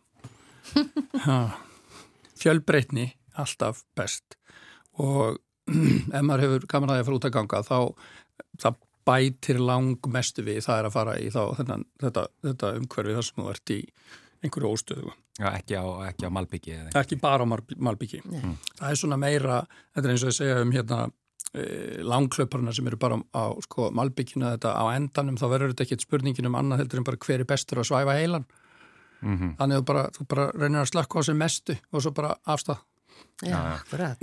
Fjölbreytni, 2.37 3.09
alltaf 3.41 3.81
best 3.97 4.37
og 5.01 5.41
ef 6.17 6.21
maður 6.21 6.45
hefur 6.45 6.67
gaman 6.71 6.93
að 6.93 6.99
það 6.99 7.07
fara 7.09 7.19
út 7.19 7.29
að 7.29 7.35
ganga 7.37 7.63
þá 7.67 7.79
það 8.61 8.79
bætir 9.07 9.59
lang 9.63 10.09
mestu 10.11 10.43
við 10.45 10.63
það 10.65 10.81
er 10.81 10.89
að 10.89 10.95
fara 10.95 11.15
í 11.19 11.29
þá 11.31 11.41
þennan, 11.61 11.85
þetta, 12.01 12.25
þetta 12.47 12.71
umhverfi 12.81 13.15
þar 13.17 13.27
sem 13.27 13.43
þú 13.43 13.51
ert 13.53 13.73
í 13.73 13.79
einhverju 14.43 14.73
óstöðu. 14.73 15.13
Já, 15.37 15.47
ekki 15.53 15.77
á, 15.77 15.85
ekki 16.09 16.27
á 16.27 16.31
Malbyggi? 16.33 16.75
Ekki 16.97 17.19
bara 17.21 17.45
á 17.45 17.47
Malbyggi. 17.47 18.23
Mm. 18.25 18.57
Það 18.79 18.89
er 18.89 18.99
svona 18.99 19.19
meira, 19.21 19.61
þetta 19.95 20.09
er 20.09 20.13
eins 20.13 20.25
og 20.25 20.31
að 20.31 20.37
segja 20.37 20.59
um 20.63 20.73
hérna 20.73 20.99
e, 21.53 21.63
langklöparna 22.05 22.73
sem 22.73 22.89
eru 22.89 22.99
bara 23.01 23.19
á 23.33 23.45
sko, 23.65 23.91
Malbyggina 23.97 24.55
þetta 24.55 24.73
á 24.77 24.85
endanum, 24.95 25.37
þá 25.39 25.47
verður 25.53 25.73
þetta 25.73 25.87
ekki 25.87 26.07
spurningin 26.07 26.49
um 26.49 26.57
annað 26.59 26.83
heldur 26.83 27.01
en 27.01 27.07
bara 27.07 27.21
hver 27.25 27.43
er 27.43 27.49
bestur 27.49 27.81
að 27.81 27.89
svæfa 27.91 28.17
heilan. 28.17 28.47
Mm 29.21 29.37
-hmm. 29.37 29.55
Þannig 29.57 29.77
að 29.77 29.81
þú 29.81 29.87
bara, 29.91 30.03
þú 30.13 30.27
bara 30.33 30.51
reynir 30.53 30.81
að 30.81 30.91
slakka 30.91 31.19
á 31.21 31.21
sem 31.25 31.37
mestu 31.37 31.77
og 31.91 32.01
svo 32.01 32.11
bara 32.11 32.35
afstað. 32.45 32.83
Já, 33.45 33.57
akkurat. 33.75 34.21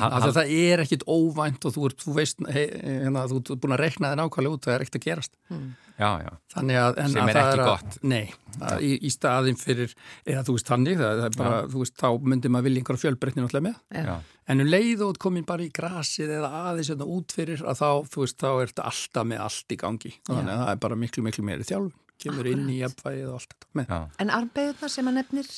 Það 0.00 0.52
er 0.56 0.80
ekkit 0.86 1.02
óvænt 1.04 1.66
og 1.68 1.74
þú, 1.74 1.82
er, 1.88 1.94
þú 2.00 2.12
veist, 2.16 2.38
hei, 2.48 2.62
hérna, 2.80 3.26
þú 3.28 3.40
er 3.52 3.58
búin 3.60 3.74
að 3.76 3.82
rekna 3.82 4.12
það 4.12 4.20
nákvæmlega 4.22 4.56
út, 4.56 4.62
það 4.64 4.74
er 4.74 4.84
ekkert 4.84 4.96
að 5.00 5.04
gerast. 5.04 5.34
Hmm. 5.50 5.66
Já, 5.94 6.08
já. 6.24 6.30
Að, 6.58 6.96
Sem 7.12 7.28
er 7.28 7.38
ekki 7.38 7.50
er 7.54 7.60
að, 7.62 7.68
gott. 7.68 7.98
Nei, 8.10 8.22
að, 8.58 8.80
í, 8.82 8.94
í 9.04 9.10
staðin 9.14 9.58
fyrir, 9.60 9.92
eða 10.26 10.44
þú 10.48 10.56
veist 10.56 10.70
þannig, 10.72 10.96
það, 10.98 11.20
það 11.20 11.28
er 11.28 11.36
bara, 11.38 11.58
þú 11.74 11.82
veist, 11.84 11.96
þá 12.00 12.08
myndir 12.32 12.54
maður 12.54 12.66
vilja 12.68 12.82
einhverja 12.82 13.02
fjölbreytni 13.04 13.44
náttúrulega 13.44 13.66
með. 13.68 13.76
Já. 14.00 14.14
En 14.50 14.64
um 14.64 14.70
leið 14.72 15.04
og 15.06 15.20
komin 15.22 15.46
bara 15.48 15.64
í 15.64 15.68
grasið 15.76 16.32
eða 16.38 16.50
aðeins 16.70 16.90
hérna 16.90 17.06
út 17.14 17.36
fyrir 17.36 17.62
að 17.68 17.78
þá, 17.84 17.90
þú 18.16 18.24
veist, 18.24 18.38
þá 18.40 18.48
er 18.50 18.72
þetta 18.72 18.88
alltaf 18.90 19.28
með 19.30 19.44
allt 19.44 19.76
í 19.76 19.78
gangi. 19.84 20.12
Þannig 20.26 20.56
að 20.56 20.64
það 20.64 20.72
er 20.74 20.82
bara 20.88 20.98
miklu, 21.04 21.24
miklu 21.28 21.46
meiri 21.46 21.68
þjálfum, 21.68 21.94
kemur 22.24 22.42
Akkurat. 22.42 22.58
inn 22.58 22.74
í 22.74 22.80
jafnvægið 22.80 23.30
og 23.30 23.38
allt 23.38 23.56
þetta. 23.60 24.00
En 24.24 24.34
arbeigurna 24.40 24.90
sem 24.92 25.12
að 25.12 25.16
nefnir 25.20 25.54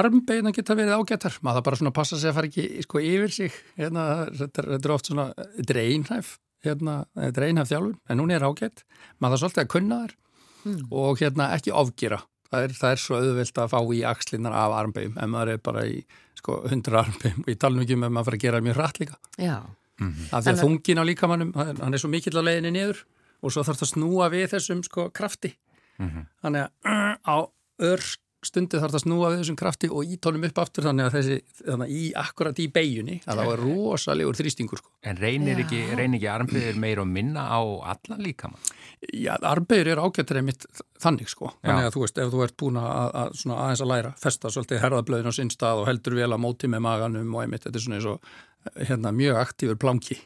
Armbeina 0.00 0.52
geta 0.54 0.76
verið 0.78 0.98
ágættar 0.98 1.36
maður 1.46 1.66
bara 1.68 1.78
svona 1.78 1.94
passa 1.94 2.18
sig 2.18 2.30
að 2.30 2.38
fara 2.38 2.50
ekki 2.50 2.86
sko 2.86 3.02
yfir 3.02 3.34
sig 3.34 3.52
hérna, 3.78 4.06
þetta, 4.30 4.64
er, 4.64 4.70
þetta 4.74 4.88
er 4.88 4.94
oft 4.96 5.10
svona 5.10 5.28
þetta 5.58 5.74
er 5.74 5.80
einhæf 5.84 6.32
hérna, 6.66 6.96
þetta 7.18 7.40
er 7.40 7.46
einhæf 7.48 7.70
þjálfun, 7.70 7.96
en 8.10 8.22
hún 8.22 8.34
er 8.34 8.46
ágætt 8.46 8.84
maður 9.22 9.36
það 9.36 9.42
svolítið 9.44 9.62
að 9.64 9.72
kunna 9.76 10.00
þær 10.02 10.16
mm. 10.64 10.82
og 10.90 11.22
hérna 11.22 11.48
ekki 11.56 11.74
ofgjera 11.82 12.20
það 12.52 12.66
er, 12.66 12.74
það 12.80 12.94
er 12.94 13.02
svo 13.02 13.20
auðvilt 13.20 13.62
að 13.62 13.72
fá 13.72 13.78
í 13.80 14.02
axlinnar 14.10 14.58
af 14.58 14.76
armbeigum 14.80 15.16
en 15.22 15.32
maður 15.32 15.54
er 15.54 15.62
bara 15.70 15.86
í 15.88 16.02
sko 16.38 16.58
100 16.68 17.00
armbeigum 17.02 17.46
og 17.46 17.52
ég 17.54 17.62
tala 17.62 17.80
mikið 17.80 17.98
um 17.98 18.06
að 18.08 18.14
maður 18.16 18.30
fara 18.30 18.40
að 18.40 18.44
gera 18.46 18.62
mjög 18.66 18.78
rætt 18.80 19.00
líka 19.02 19.18
Já. 19.38 19.58
Mm 20.00 20.10
-hmm. 20.10 20.28
af 20.32 20.44
því 20.44 20.52
að 20.52 20.62
þungin 20.64 21.02
á 21.02 21.04
líkamannum 21.08 21.52
hann 21.54 21.94
er 21.94 22.02
svo 22.02 22.10
mikill 22.10 22.36
að 22.36 22.48
leiðinni 22.48 22.72
niður 22.74 23.04
og 23.42 23.52
svo 23.52 23.62
þarf 23.62 23.78
það 23.78 23.86
að 23.86 23.92
snúa 23.94 24.28
við 24.32 24.46
þessum 24.54 24.82
sko 24.82 25.10
krafti 25.10 25.54
mm 25.98 26.08
-hmm. 26.08 26.26
þannig 26.42 26.62
að 26.62 27.16
á 27.22 27.36
örsk 27.82 28.21
stundi 28.46 28.78
þarf 28.80 28.92
það 28.92 28.98
að 28.98 29.04
snúa 29.04 29.30
við 29.30 29.40
þessum 29.42 29.58
krafti 29.60 29.90
og 29.92 30.12
ítónum 30.14 30.46
upp 30.48 30.60
aftur 30.62 30.86
þannig 30.88 31.08
að 31.08 31.16
þessi, 31.16 31.36
þannig 31.62 31.84
að 31.86 31.94
í 31.94 32.04
akkurat 32.22 32.62
í 32.62 32.66
beigjunni 32.74 33.18
að 33.22 33.40
það 33.40 33.50
var 33.50 33.62
rosalegur 33.62 34.38
þrýstingur 34.40 34.82
sko. 34.82 34.92
En 35.06 35.20
reynir 35.20 35.60
Já. 35.60 35.64
ekki, 35.64 35.82
reynir 35.98 36.18
ekki 36.18 36.30
armbegur 36.32 36.80
meir 36.82 37.02
og 37.02 37.08
minna 37.10 37.46
á 37.46 37.60
alla 37.94 38.18
líka 38.18 38.50
mann? 38.50 38.72
Já, 39.12 39.32
armbegur 39.36 39.92
er 39.94 40.02
ágættir 40.02 40.40
einmitt 40.42 40.66
þannig 41.02 41.30
sko, 41.30 41.52
þannig 41.62 41.88
að 41.88 41.96
þú 41.96 42.04
veist 42.04 42.22
ef 42.22 42.32
þú 42.34 42.44
ert 42.46 42.58
búin 42.62 42.80
að, 42.82 42.90
að 43.22 43.38
svona 43.42 43.60
aðeins 43.66 43.84
að 43.84 43.92
læra 43.94 44.14
festa 44.22 44.52
svolítið 44.54 44.82
herðablöðin 44.86 45.30
á 45.30 45.38
sinn 45.38 45.54
stað 45.54 45.82
og 45.82 45.88
heldur 45.90 46.18
vel 46.18 46.30
að 46.30 46.42
móti 46.42 46.70
með 46.70 46.84
maganum 46.86 47.34
og 47.36 47.44
einmitt 47.44 47.66
þetta 47.66 47.78
er 47.78 47.86
svona 47.86 48.00
eins 48.00 48.10
og 48.10 48.34
hérna, 48.78 49.14
mjög 49.14 49.40
aktífur 49.42 49.80
planki 49.82 50.18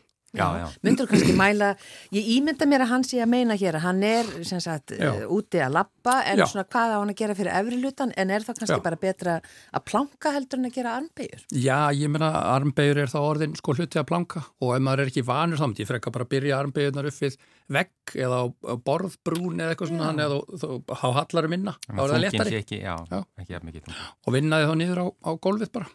myndur 0.85 1.09
kannski 1.11 1.35
mæla 1.37 1.73
ég 2.15 2.29
ímynda 2.37 2.69
mér 2.69 2.85
að 2.85 2.91
hann 2.93 3.05
sé 3.07 3.21
að 3.23 3.31
meina 3.33 3.57
hér 3.59 3.79
að 3.79 3.85
hann 3.87 4.03
er 4.07 4.31
sem 4.47 4.61
sagt 4.63 4.95
uh, 4.97 5.25
úti 5.33 5.61
að 5.63 5.77
lappa 5.79 6.19
en 6.29 6.43
Já. 6.43 6.47
svona 6.51 6.67
hvað 6.69 6.95
á 6.95 6.99
hann 7.01 7.13
að 7.13 7.21
gera 7.21 7.37
fyrir 7.39 7.53
efri 7.61 7.81
lutan 7.83 8.15
en 8.17 8.33
er 8.35 8.47
það 8.47 8.61
kannski 8.61 8.79
Já. 8.79 8.85
bara 8.87 9.01
betra 9.01 9.37
að 9.73 9.85
planka 9.91 10.33
heldur 10.37 10.61
en 10.61 10.71
að 10.71 10.79
gera 10.79 10.95
armbegur? 11.01 11.45
Já, 11.53 11.79
ég 11.97 12.13
menna 12.13 12.31
armbegur 12.55 13.03
er 13.05 13.13
þá 13.13 13.19
orðin 13.23 13.57
sko 13.59 13.77
hluti 13.77 14.01
að 14.01 14.09
planka 14.11 14.45
og 14.61 14.75
ef 14.77 14.85
maður 14.87 15.05
er 15.05 15.13
ekki 15.13 15.27
vanur 15.27 15.61
samt, 15.61 15.81
ég 15.83 15.91
frekka 15.91 16.13
bara 16.15 16.27
að 16.29 16.33
byrja 16.37 16.61
armbegunar 16.61 17.11
upp 17.11 17.21
við 17.23 17.39
vegg 17.77 18.17
eða 18.27 18.43
á 18.47 18.75
borðbrún 18.87 19.63
eða 19.63 19.75
eitthvað 19.75 19.93
svona 19.93 20.11
þannig 20.11 20.27
að 20.27 20.61
þú 20.63 20.99
há 21.01 21.07
hallar 21.21 21.49
um 21.49 21.55
minna 21.57 21.75
þá 21.83 22.03
er 22.05 22.13
það 22.13 22.23
letari 22.27 22.61
ekki, 22.61 22.83
já, 22.85 22.95
ekki 23.43 23.83
og 23.87 24.37
vinnaði 24.37 24.69
þá 24.71 24.75
niður 24.79 25.01
á, 25.03 25.07
á 25.27 25.31
gólfið 25.43 25.73
bara. 25.75 25.91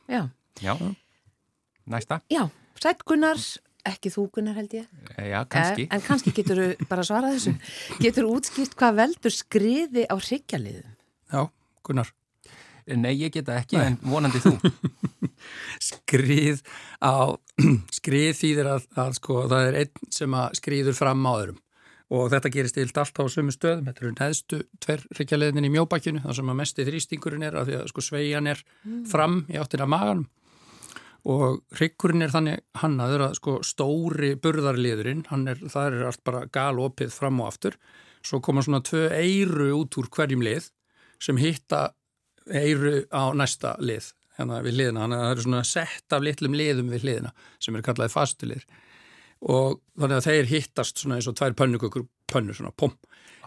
Já, 0.59 0.73
næsta. 1.87 2.19
Já, 2.31 2.43
Sætt 2.81 3.03
Gunnars 3.05 3.59
ekki 3.87 4.11
þú 4.13 4.27
Gunnar 4.35 4.57
held 4.59 4.73
ég. 4.75 4.87
Eh, 5.17 5.29
Já, 5.31 5.41
kannski. 5.49 5.87
En, 5.87 5.97
en 5.97 6.05
kannski 6.05 6.33
getur 6.35 6.61
þú 6.61 6.67
bara 6.91 7.05
svarað 7.07 7.37
þessu. 7.37 7.53
Getur 8.01 8.27
þú 8.27 8.39
útskilt 8.39 8.75
hvað 8.79 8.97
veldur 9.01 9.35
skriði 9.35 10.05
á 10.07 10.15
hryggjarliðum? 10.15 10.97
Já, 11.31 11.41
Gunnar. 11.87 12.13
Eh, 12.85 12.97
Nei, 12.97 13.13
ég 13.19 13.33
geta 13.33 13.57
ekki, 13.61 13.79
Nei. 13.79 13.91
en 13.91 13.99
vonandi 14.03 14.41
þú. 14.43 14.55
Skrið 15.91 16.61
á 17.01 17.33
Skrið 17.97 18.37
þýðir 18.37 18.71
að, 18.75 18.87
að 19.01 19.17
sko, 19.19 19.43
það 19.51 19.67
er 19.69 19.81
einn 19.83 20.13
sem 20.13 20.39
skriður 20.57 20.97
fram 20.97 21.27
á 21.27 21.31
öðrum. 21.33 21.61
Og 22.11 22.27
þetta 22.33 22.49
gerist 22.51 22.77
illt 22.81 22.97
allt 22.99 23.21
á 23.23 23.25
sömu 23.31 23.53
stöðum. 23.55 23.85
Þetta 23.87 24.03
eru 24.03 24.11
neðstu 24.17 24.57
tver 24.83 25.03
hryggjarliðin 25.15 25.69
í 25.69 25.71
mjóbakkinu 25.71 26.23
þar 26.25 26.37
sem 26.41 26.51
að 26.51 26.57
mesti 26.59 26.85
þrýstingurinn 26.89 27.45
er 27.47 27.55
að 27.55 27.69
því 27.69 27.77
að 27.79 27.89
sko 27.93 28.03
sveian 28.03 28.49
er 28.51 28.59
mm. 28.83 29.05
fram 29.07 29.37
í 29.47 29.59
áttina 29.61 29.87
maganum 29.87 30.27
og 31.29 31.59
hryggurinn 31.77 32.25
er 32.25 32.31
þannig 32.33 32.61
hannaður 32.81 33.27
að 33.27 33.35
sko 33.37 33.57
stóri 33.65 34.31
burðarliðurinn, 34.41 35.25
er, 35.51 35.59
það 35.69 35.87
er 35.87 36.05
allt 36.09 36.23
bara 36.25 36.45
galopið 36.49 37.11
fram 37.13 37.41
og 37.43 37.51
aftur 37.51 37.77
svo 38.25 38.39
koma 38.41 38.63
svona 38.65 38.81
tvö 38.85 39.07
eiru 39.13 39.71
út 39.77 39.97
úr 40.01 40.09
hverjum 40.13 40.41
lið 40.45 40.71
sem 41.21 41.37
hitta 41.37 41.91
eiru 42.49 43.03
á 43.13 43.29
næsta 43.37 43.75
lið 43.79 44.11
hérna 44.39 44.61
við 44.65 44.77
liðina, 44.79 45.03
þannig 45.03 45.17
að 45.19 45.25
það 45.25 45.33
eru 45.35 45.45
svona 45.45 45.63
sett 45.67 46.15
af 46.15 46.23
litlum 46.25 46.55
liðum 46.57 46.89
við 46.93 47.05
liðina 47.09 47.33
sem 47.61 47.75
eru 47.77 47.85
kallaði 47.85 48.13
fastulið 48.13 48.65
og 49.51 49.79
þannig 49.99 50.17
að 50.17 50.27
þeir 50.29 50.49
hittast 50.51 51.01
svona 51.01 51.17
eins 51.17 51.29
og 51.29 51.37
tvær 51.37 51.55
pönnukökur 51.57 52.05
pönnur 52.31 52.57
svona, 52.57 52.71
pom. 52.77 52.93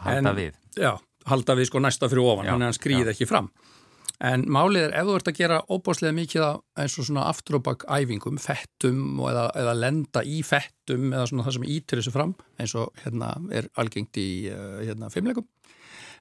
Halda 0.05 0.31
En- 0.35 0.37
við. 0.37 0.57
Já, 0.77 0.93
halda 1.31 1.55
við 1.57 1.71
sko 1.71 1.81
næsta 1.83 2.09
fyrir 2.11 2.27
ofan, 2.27 2.47
Já, 2.47 2.53
þannig 2.53 2.67
að 2.67 2.71
hann 2.71 2.79
skrýði 2.79 3.13
ekki 3.15 3.29
fram. 3.31 3.51
En 4.25 4.45
málið 4.49 4.87
er 4.87 4.95
ef 4.97 5.09
þú 5.09 5.15
ert 5.19 5.29
að 5.29 5.39
gera 5.41 5.57
óbáslega 5.69 6.15
mikið 6.17 6.45
eins 6.81 6.95
og 6.97 7.07
svona 7.09 7.27
aftur 7.29 7.59
og 7.59 7.65
bak 7.67 7.83
æfingum, 7.93 8.39
fettum 8.41 9.19
eða, 9.21 9.49
eða 9.61 9.75
lenda 9.77 10.23
í 10.25 10.39
fettum 10.47 11.11
eða 11.13 11.27
svona 11.29 11.45
það 11.45 11.57
sem 11.59 11.67
ítir 11.75 12.01
þessu 12.01 12.15
fram 12.15 12.33
eins 12.63 12.75
og 12.79 12.95
hérna 13.03 13.35
er 13.53 13.69
algengt 13.81 14.17
í 14.23 14.29
uh, 14.49 14.79
hérna 14.81 15.11
fimmleikum, 15.13 15.45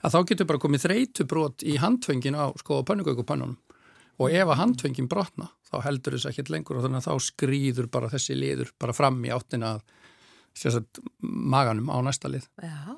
að 0.04 0.18
þá 0.18 0.20
getur 0.34 0.50
bara 0.50 0.63
komið 0.66 0.84
þreytubrót 0.88 1.63
í 1.63 1.78
handfengin 1.80 2.36
á 2.36 2.52
sko 2.60 2.82
pönnugökupannunum 2.89 3.56
og 4.22 4.30
ef 4.36 4.52
að 4.52 4.60
handfengin 4.60 5.08
brotna 5.10 5.48
þá 5.70 5.78
heldur 5.88 6.18
þess 6.18 6.30
ekkert 6.34 6.52
lengur 6.54 6.78
og 6.82 6.86
þannig 6.86 7.02
að 7.02 7.08
þá 7.08 7.28
skrýður 7.30 7.88
bara 7.94 8.12
þessi 8.12 8.36
liður 8.38 8.74
bara 8.84 8.94
fram 8.94 9.22
í 9.26 9.32
áttina 9.34 9.78
sérstætt 10.54 11.00
maganum 11.24 11.88
á 11.89 11.98
næsta 12.06 12.30
lið. 12.30 12.46
Já, 12.62 12.94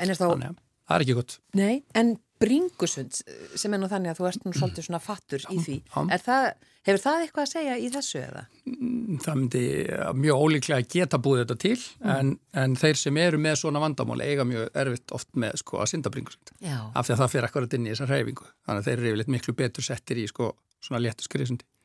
en 0.00 0.10
er 0.10 0.18
þá, 0.18 0.24
Þannig 0.32 0.48
að 0.48 0.56
það 0.88 0.96
er 0.96 1.04
ekki 1.04 1.18
gott. 1.20 1.36
nei, 1.54 1.74
en 1.94 2.16
bringusund 2.42 3.20
sem 3.56 3.74
er 3.74 3.80
nú 3.80 3.88
þannig 3.90 4.12
að 4.12 4.20
þú 4.20 4.26
ert 4.30 4.46
nú 4.46 4.54
svolítið 4.56 4.88
svona 4.88 5.02
fattur 5.02 5.44
í 5.52 5.58
því, 5.62 5.76
það, 6.24 6.48
hefur 6.88 7.02
það 7.04 7.22
eitthvað 7.24 7.44
að 7.44 7.52
segja 7.52 7.76
í 7.80 7.88
þessu 7.94 8.18
eða? 8.20 8.42
það 9.24 9.38
myndi 9.40 9.62
mjög 10.20 10.44
ólíklega 10.44 10.88
geta 10.96 11.20
búið 11.22 11.42
þetta 11.44 11.58
til 11.64 11.78
en, 12.16 12.34
en 12.52 12.76
þeir 12.78 13.00
sem 13.00 13.22
eru 13.22 13.40
með 13.40 13.60
svona 13.62 13.82
vandamál 13.82 14.20
eiga 14.24 14.46
mjög 14.48 14.68
erfitt 14.84 15.16
oft 15.16 15.32
með 15.38 15.62
sko 15.62 15.80
að 15.80 15.90
synda 15.94 16.12
bringusund 16.12 16.52
af 16.60 17.08
því 17.08 17.16
að 17.16 17.22
það 17.22 17.32
fyrir 17.34 17.48
akkurat 17.50 17.78
inn 17.78 17.88
í 17.88 17.94
þessa 17.94 18.10
reyfingu 18.12 18.50
þannig 18.66 18.82
að 18.82 18.90
þeir 18.90 18.98
eru 18.98 19.10
yfirleitt 19.12 19.34
miklu 19.36 19.56
betur 19.62 19.88
settir 19.88 20.20
í 20.20 20.28
sko 20.30 20.52
svona 20.86 21.02
léttu 21.02 21.26
skriðsundi. 21.26 21.64
akkurat. 21.64 21.75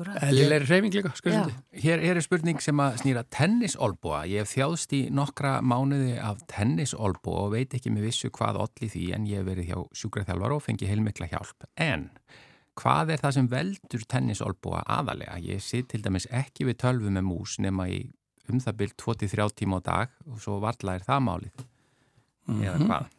Eðlilegri 0.00 0.66
reyfing 0.66 0.94
líka 0.94 1.10
skriðsundi 1.16 1.80
Hér, 1.82 2.02
hér 2.02 2.18
er 2.18 2.24
spurning 2.24 2.60
sem 2.64 2.80
að 2.80 2.96
snýra 3.02 3.22
tennisolbúa. 3.32 4.22
Ég 4.28 4.44
hef 4.44 4.54
þjáðst 4.54 4.94
í 4.96 5.00
nokkra 5.14 5.58
mánuði 5.60 6.14
af 6.24 6.40
tennisolbúa 6.50 7.46
og 7.46 7.52
veit 7.54 7.76
ekki 7.76 7.92
með 7.92 8.08
vissu 8.08 8.30
hvað 8.34 8.62
allir 8.64 8.92
því 8.94 9.04
en 9.16 9.26
ég 9.28 9.42
hef 9.42 9.50
verið 9.50 9.68
hjá 9.70 9.78
sjúkraþjálfar 10.02 10.56
og 10.56 10.64
fengi 10.64 10.88
heilmikla 10.88 11.28
hjálp. 11.30 11.68
En 11.76 12.08
hvað 12.80 13.14
er 13.14 13.22
það 13.22 13.36
sem 13.36 13.50
veldur 13.52 14.06
tennisolbúa 14.14 14.82
aðalega? 14.98 15.38
Ég 15.44 15.62
sitt 15.64 15.90
til 15.92 16.02
dæmis 16.04 16.28
ekki 16.32 16.68
við 16.70 16.80
tölvu 16.80 17.12
með 17.12 17.28
mús 17.28 17.58
nema 17.60 17.88
í 17.92 18.02
um 18.50 18.60
það 18.60 18.78
byrj 18.82 18.96
23 19.04 19.48
tíma 19.60 19.78
á 19.78 19.86
dag 19.86 20.20
og 20.26 20.40
svo 20.42 20.58
varla 20.64 20.96
er 20.96 21.06
það 21.06 21.26
málið. 21.28 21.66
Eða 22.56 22.78
hvað? 22.86 23.10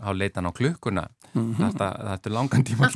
Á 0.00 0.08
leitan 0.16 0.48
á 0.48 0.52
klukkuna. 0.56 1.04
Þetta, 1.34 1.86
þetta 2.08 2.30
er 2.30 2.34
langan 2.34 2.64
tíma 2.66 2.88
að 2.88 2.94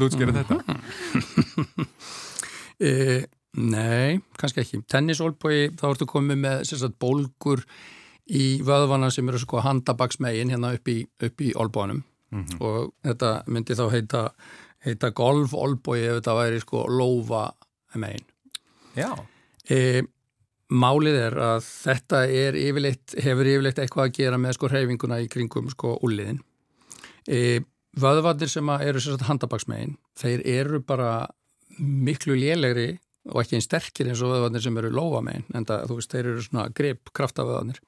e, 2.80 3.24
Nei, 3.54 4.18
kannski 4.34 4.64
ekki 4.64 4.80
tennisólbói, 4.90 5.68
þá 5.78 5.84
ertu 5.92 6.08
komið 6.10 6.40
með 6.42 6.62
sérstaklega 6.66 6.98
bólgur 7.04 7.60
í 8.26 8.46
vöðvana 8.66 9.12
sem 9.14 9.28
eru 9.30 9.38
sko 9.38 9.60
handabaksmegin 9.62 10.50
hérna 10.50 10.72
upp 10.74 10.90
í, 10.90 10.96
upp 11.22 11.44
í 11.44 11.52
olbónum 11.54 12.00
og 12.58 12.88
þetta 13.06 13.28
myndi 13.46 13.76
þá 13.78 13.84
heita, 13.92 14.22
heita 14.82 15.12
golf-olbói 15.14 16.00
ef 16.00 16.16
þetta 16.16 16.34
væri 16.34 16.64
sko 16.64 16.82
lófa 16.90 17.44
megin 17.94 18.26
Já. 18.98 19.12
E, 19.70 20.02
málið 20.70 21.20
er 21.20 21.38
að 21.38 21.62
þetta 21.66 22.24
er 22.26 22.58
yfirleitt, 22.58 23.14
hefur 23.22 23.50
yfirleitt 23.50 23.78
eitthvað 23.82 24.08
að 24.08 24.18
gera 24.18 24.40
með 24.40 24.56
sko 24.58 24.70
hreyfinguna 24.70 25.20
í 25.22 25.30
kringum 25.30 25.70
sko 25.72 25.96
úliðin. 26.06 26.40
E, 27.26 27.62
vöðvarnir 27.98 28.50
sem 28.50 28.70
eru 28.76 29.02
sérstaklega 29.02 29.30
handabaksmegin, 29.30 29.96
þeir 30.18 30.44
eru 30.56 30.82
bara 30.86 31.26
miklu 31.78 32.36
lélegri 32.38 32.92
og 33.32 33.40
ekki 33.40 33.56
einn 33.56 33.64
sterkir 33.64 34.08
eins 34.10 34.20
og 34.20 34.34
vöðvarnir 34.34 34.60
sem 34.60 34.76
eru 34.76 34.90
lófamegin, 34.92 35.46
en 35.56 35.64
það, 35.64 35.84
þú 35.88 35.96
veist, 35.96 36.12
þeir 36.12 36.26
eru 36.28 36.42
svona 36.44 36.64
grip 36.76 37.12
kraftavöðvarnir. 37.16 37.78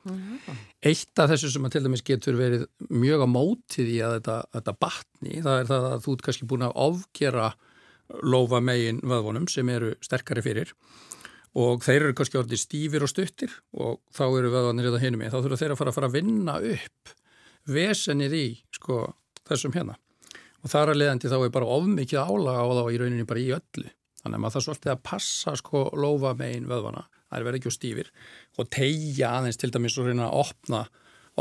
Eitt 0.88 1.20
af 1.20 1.28
þessu 1.32 1.50
sem 1.52 1.66
að 1.68 1.74
til 1.74 1.82
dæmis 1.84 2.04
getur 2.06 2.38
verið 2.38 2.64
mjög 2.88 3.26
á 3.26 3.28
mótið 3.28 3.90
í 3.92 3.98
að 4.06 4.14
þetta, 4.16 4.36
þetta 4.56 4.76
batni, 4.86 5.42
það 5.44 5.58
er 5.58 5.68
það 5.72 5.88
að 5.90 5.98
þú 6.06 6.14
ert 6.14 6.24
kannski 6.28 6.48
búin 6.48 6.64
að 6.64 6.78
ofgera 6.86 7.50
lófamegin 8.22 9.02
vöðvunum 9.04 9.50
sem 9.50 9.68
eru 9.68 9.92
sterkari 10.00 10.44
fyrir 10.46 10.72
og 11.56 11.84
þeir 11.84 12.06
eru 12.06 12.16
kannski 12.16 12.40
orðið 12.40 12.62
stífir 12.62 13.04
og 13.04 13.12
stuttir 13.12 13.52
og 13.76 14.00
þá 14.14 14.24
eru 14.28 14.52
vöðvanir 14.52 14.88
þetta 14.88 15.04
hinum 15.04 15.24
í. 15.24 15.30
Þá 15.32 15.38
þurfa 15.42 15.60
þeir 15.60 15.74
að 15.74 15.80
fara 15.80 15.92
að 15.92 15.98
fara 15.98 16.10
að 16.10 16.16
vinna 16.16 16.56
upp 16.72 17.14
vesenið 17.76 18.36
í 18.36 18.46
sko, 18.76 19.04
þessum 19.48 19.76
hérna. 19.76 19.96
Og 20.66 20.72
þar 20.72 20.90
að 20.90 20.98
leiðandi 20.98 21.30
þá 21.30 21.36
er 21.38 21.54
bara 21.54 21.70
ofmikið 21.76 22.18
álaga 22.26 22.64
á 22.66 22.66
þá 22.74 22.84
í 22.90 22.98
rauninni 22.98 23.26
bara 23.28 23.42
í 23.42 23.50
öllu. 23.54 23.90
Þannig 24.18 24.38
að 24.38 24.42
maður 24.42 24.54
það 24.56 24.64
svolítið 24.64 24.92
að 24.92 25.02
passa 25.06 25.52
sko 25.60 25.82
lofa 25.94 26.32
megin 26.34 26.66
vöðvana, 26.66 27.04
það 27.30 27.38
er 27.38 27.46
verið 27.46 27.60
ekki 27.60 27.70
á 27.70 27.76
stífir 27.76 28.08
og 28.58 28.70
tegja 28.74 29.28
aðeins 29.36 29.60
til 29.62 29.70
dæmis 29.70 29.98
og 30.00 30.08
reyna 30.08 30.26
að 30.26 30.40
opna, 30.40 30.80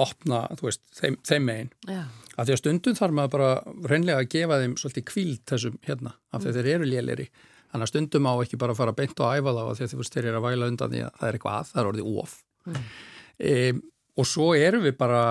opna 0.05 0.41
veist, 0.61 0.83
þeim, 0.93 1.17
þeim 1.25 1.49
megin. 1.49 1.71
Já, 1.89 2.03
Af 2.35 2.45
því 2.45 2.53
að 2.53 2.61
stundum 2.61 2.99
þarf 2.99 3.15
maður 3.15 3.33
bara 3.33 3.49
reynlega 3.89 4.21
að 4.21 4.31
gefa 4.35 4.61
þeim 4.61 4.77
svolítið 4.77 5.07
kvíld 5.09 5.43
þessum 5.49 5.81
hérna, 5.87 6.13
af 6.29 6.43
því 6.43 6.51
að 6.51 6.57
þeir 6.59 6.71
eru 6.75 6.89
léleri. 6.91 7.27
Þannig 7.71 7.87
að 7.87 7.91
stundum 7.95 8.27
á 8.29 8.33
ekki 8.35 8.59
bara 8.61 8.75
að 8.75 8.81
fara 8.83 8.95
beint 8.95 9.21
og 9.23 9.33
æfa 9.39 9.53
þá 9.55 9.61
af 9.63 9.79
því 9.79 9.85
að 9.87 10.09
þeir 10.13 10.27
eru 10.29 10.39
að 10.39 10.45
væla 10.45 10.69
undan 10.71 10.91
því 10.93 11.03
að 11.05 11.13
það 11.17 11.29
er 11.29 11.37
eitthvað 11.39 11.57
að, 11.57 11.69
það 11.71 11.81
er 11.81 11.89
orðið 11.91 12.09
of. 12.21 12.35
E, 13.39 13.53
og 14.15 14.27
svo 14.29 14.49
erum 14.55 14.83
við 14.85 14.97
bara, 14.99 15.21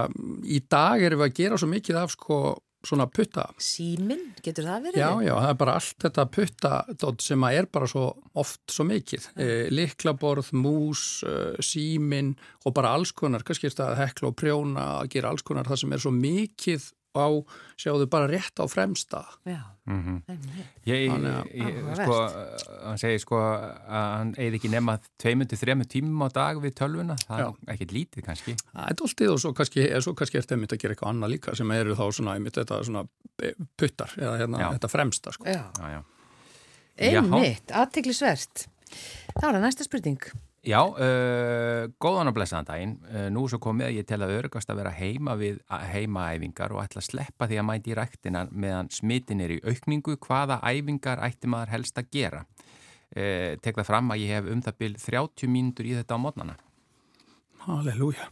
í 0.49 0.59
dag 0.75 1.05
erum 1.05 1.23
við 1.23 1.29
að 1.29 1.37
gera 1.39 1.61
svo 1.61 1.69
mikið 1.71 2.01
af 2.01 2.17
sko 2.17 2.41
svona 2.87 3.07
putta. 3.11 3.47
síminn, 3.61 4.33
getur 4.45 4.69
það 4.69 4.89
verið? 4.89 5.01
Já, 5.03 5.11
já, 5.25 5.35
það 5.35 5.51
er 5.51 5.61
bara 5.63 5.77
allt 5.81 6.07
þetta 6.07 6.27
putta 6.37 6.73
sem 7.25 7.47
að 7.49 7.59
er 7.61 7.71
bara 7.73 7.91
svo 7.91 8.05
oft 8.41 8.63
svo 8.73 8.87
mikið. 8.89 9.29
E, 9.37 9.49
liklaborð, 9.75 10.53
mús, 10.59 11.23
e, 11.27 11.63
símin 11.65 12.35
og 12.65 12.77
bara 12.77 12.95
alls 12.97 13.15
konar, 13.17 13.45
kannski 13.47 13.69
er 13.69 13.77
þetta 13.77 13.95
hekla 14.01 14.31
og 14.31 14.37
prjóna 14.41 14.91
að 15.01 15.15
gera 15.17 15.33
alls 15.33 15.47
konar 15.47 15.69
það 15.69 15.83
sem 15.85 15.97
er 15.97 16.05
svo 16.05 16.15
mikið 16.15 16.91
á, 17.15 17.27
sjáðu 17.79 18.07
bara 18.11 18.27
rétt 18.31 18.59
á 18.61 18.65
fremsta. 18.69 19.23
Já, 19.47 19.61
Mhm. 19.87 20.23
einmitt. 20.29 20.67
Ég, 20.87 21.09
ég, 21.09 21.11
Áhugavert. 21.11 22.05
sko, 22.05 22.87
hann 22.89 22.99
segir 22.99 23.21
sko 23.21 23.37
að 23.37 23.89
hann 23.89 24.35
eigi 24.39 24.57
ekki 24.59 24.71
nema 24.73 24.99
2-3 25.19 25.85
tímum 25.87 26.23
á 26.25 26.29
dag 26.33 26.57
við 26.63 26.75
tölvuna, 26.75 27.17
það 27.29 27.39
Já. 27.39 27.49
er 27.69 27.75
ekkert 27.77 27.93
lítið 27.93 28.25
kannski. 28.25 28.55
Það 28.75 28.89
er 28.91 28.95
doldið 28.95 29.33
og 29.33 29.39
svo 29.41 29.53
kannski, 29.55 29.85
er 29.91 30.01
þetta 30.43 30.57
að 30.73 30.81
gera 30.83 30.95
eitthvað 30.95 31.13
annað 31.15 31.33
líka 31.35 31.57
sem 31.57 31.71
eru 31.71 31.95
þá 31.95 32.05
svona, 32.13 32.35
einmitt 32.35 32.55
þetta 32.59 32.81
svona 32.85 33.09
eh, 33.43 33.53
puttar 33.77 34.11
eða 34.17 34.39
hérna, 34.41 34.59
þetta 34.79 34.91
fremsta 34.91 35.33
sko. 35.33 35.45
Einmitt, 36.99 37.73
aðtiklisvert. 37.75 38.67
Það 39.35 39.43
var 39.43 39.55
það 39.57 39.65
næsta 39.67 39.85
spurning. 39.85 40.21
Já, 40.65 40.79
uh, 40.81 41.91
góðan 42.01 42.31
og 42.31 42.37
blessaðan 42.39 42.69
daginn. 42.71 42.93
Uh, 43.11 43.27
nú 43.33 43.43
svo 43.53 43.59
komið 43.61 43.91
að 43.91 43.97
ég 43.99 44.07
tel 44.09 44.23
að 44.25 44.33
örgast 44.39 44.71
að 44.73 44.79
vera 44.81 44.93
heima 44.97 45.35
við 45.37 45.59
heimaæfingar 45.69 46.73
og 46.73 46.81
ætla 46.81 47.03
að 47.03 47.09
sleppa 47.11 47.49
því 47.51 47.59
að 47.61 47.67
mæti 47.69 47.93
í 47.93 47.97
ræktina 47.99 48.47
meðan 48.49 48.89
smitin 48.95 49.43
er 49.45 49.53
í 49.59 49.59
aukningu. 49.61 50.17
Hvaða 50.25 50.63
æfingar 50.65 51.21
ætti 51.27 51.51
maður 51.53 51.75
helst 51.75 52.01
að 52.01 52.09
gera? 52.17 52.41
Uh, 53.13 53.61
tek 53.61 53.77
það 53.77 53.91
fram 53.91 54.09
að 54.15 54.25
ég 54.25 54.33
hef 54.39 54.51
um 54.55 54.65
það 54.65 54.81
byrj 54.81 54.97
30 55.05 55.53
mínútur 55.53 55.91
í 55.91 55.95
þetta 55.99 56.17
á 56.17 56.25
mótnana. 56.25 56.57
Halleluja. 57.67 58.31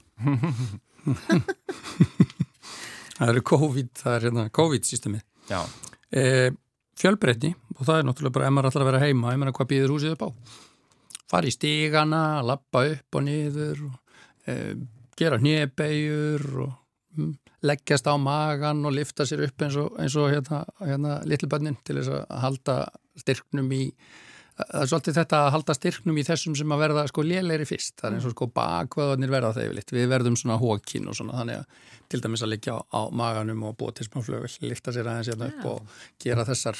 það 3.20 3.28
eru 3.28 3.46
COVID, 3.52 3.94
það 4.00 4.16
er 4.16 4.28
hérna 4.30 4.48
COVID-systemið. 4.56 5.24
Já, 5.52 5.60
fjölbreytni 7.00 7.50
og 7.76 7.86
það 7.86 7.96
er 7.98 8.04
náttúrulega 8.06 8.36
bara 8.36 8.48
ef 8.48 8.52
maður 8.54 8.68
ætlar 8.70 8.84
að 8.84 8.90
vera 8.92 9.00
heima, 9.02 9.32
ég 9.34 9.40
meina 9.40 9.54
hvað 9.56 9.72
býður 9.72 9.94
húsið 9.96 10.14
upp 10.14 10.28
á. 10.28 10.28
Fara 11.32 11.48
í 11.48 11.54
stígana, 11.54 12.42
lappa 12.44 12.84
upp 12.90 13.18
og 13.18 13.24
niður, 13.24 13.86
og, 13.88 14.18
e, 14.46 14.56
gera 15.16 15.38
hnébegjur 15.40 16.44
og 16.66 16.74
mm, 17.16 17.32
leggjast 17.68 18.10
á 18.10 18.14
magan 18.20 18.84
og 18.88 18.96
lifta 18.96 19.24
sér 19.28 19.46
upp 19.46 19.64
eins 19.64 19.78
og, 19.80 19.94
eins 20.02 20.18
og 20.20 20.28
hérna, 20.32 20.64
hérna 20.82 21.20
litlubönnin 21.28 21.78
til 21.86 22.00
þess 22.00 22.12
að 22.18 22.44
halda 22.44 22.76
styrknum 23.22 23.72
í 23.76 23.86
það 24.52 24.82
er 24.82 24.90
svolítið 24.90 25.18
þetta 25.18 25.38
að 25.40 25.50
halda 25.54 25.76
styrknum 25.76 26.18
í 26.20 26.24
þessum 26.26 26.56
sem 26.58 26.74
að 26.74 26.82
verða 26.84 27.04
sko 27.10 27.24
léleiri 27.24 27.66
fyrst. 27.68 27.94
Það 28.00 28.08
er 28.08 28.16
eins 28.18 28.28
og 28.28 28.34
sko 28.34 28.48
bakvöðarnir 28.52 29.32
verða 29.32 29.54
þegar 29.56 29.78
við 29.78 29.94
við 29.96 30.10
verðum 30.12 30.38
svona 30.38 30.58
hókin 30.60 31.08
og 31.08 31.16
svona 31.18 31.38
þannig 31.40 31.62
að 31.62 31.88
til 32.12 32.20
dæmis 32.20 32.44
að 32.44 32.52
liggja 32.52 32.76
á, 32.76 32.80
á 32.92 33.00
maganum 33.08 33.64
og 33.68 33.76
búa 33.80 33.94
til 33.96 34.06
smá 34.06 34.20
flögul, 34.24 34.50
lifta 34.68 34.92
sér 34.92 35.08
aðeins 35.08 35.32
hérna 35.32 35.48
upp 35.48 35.68
og 35.70 36.02
gera 36.20 36.44
þessar 36.48 36.76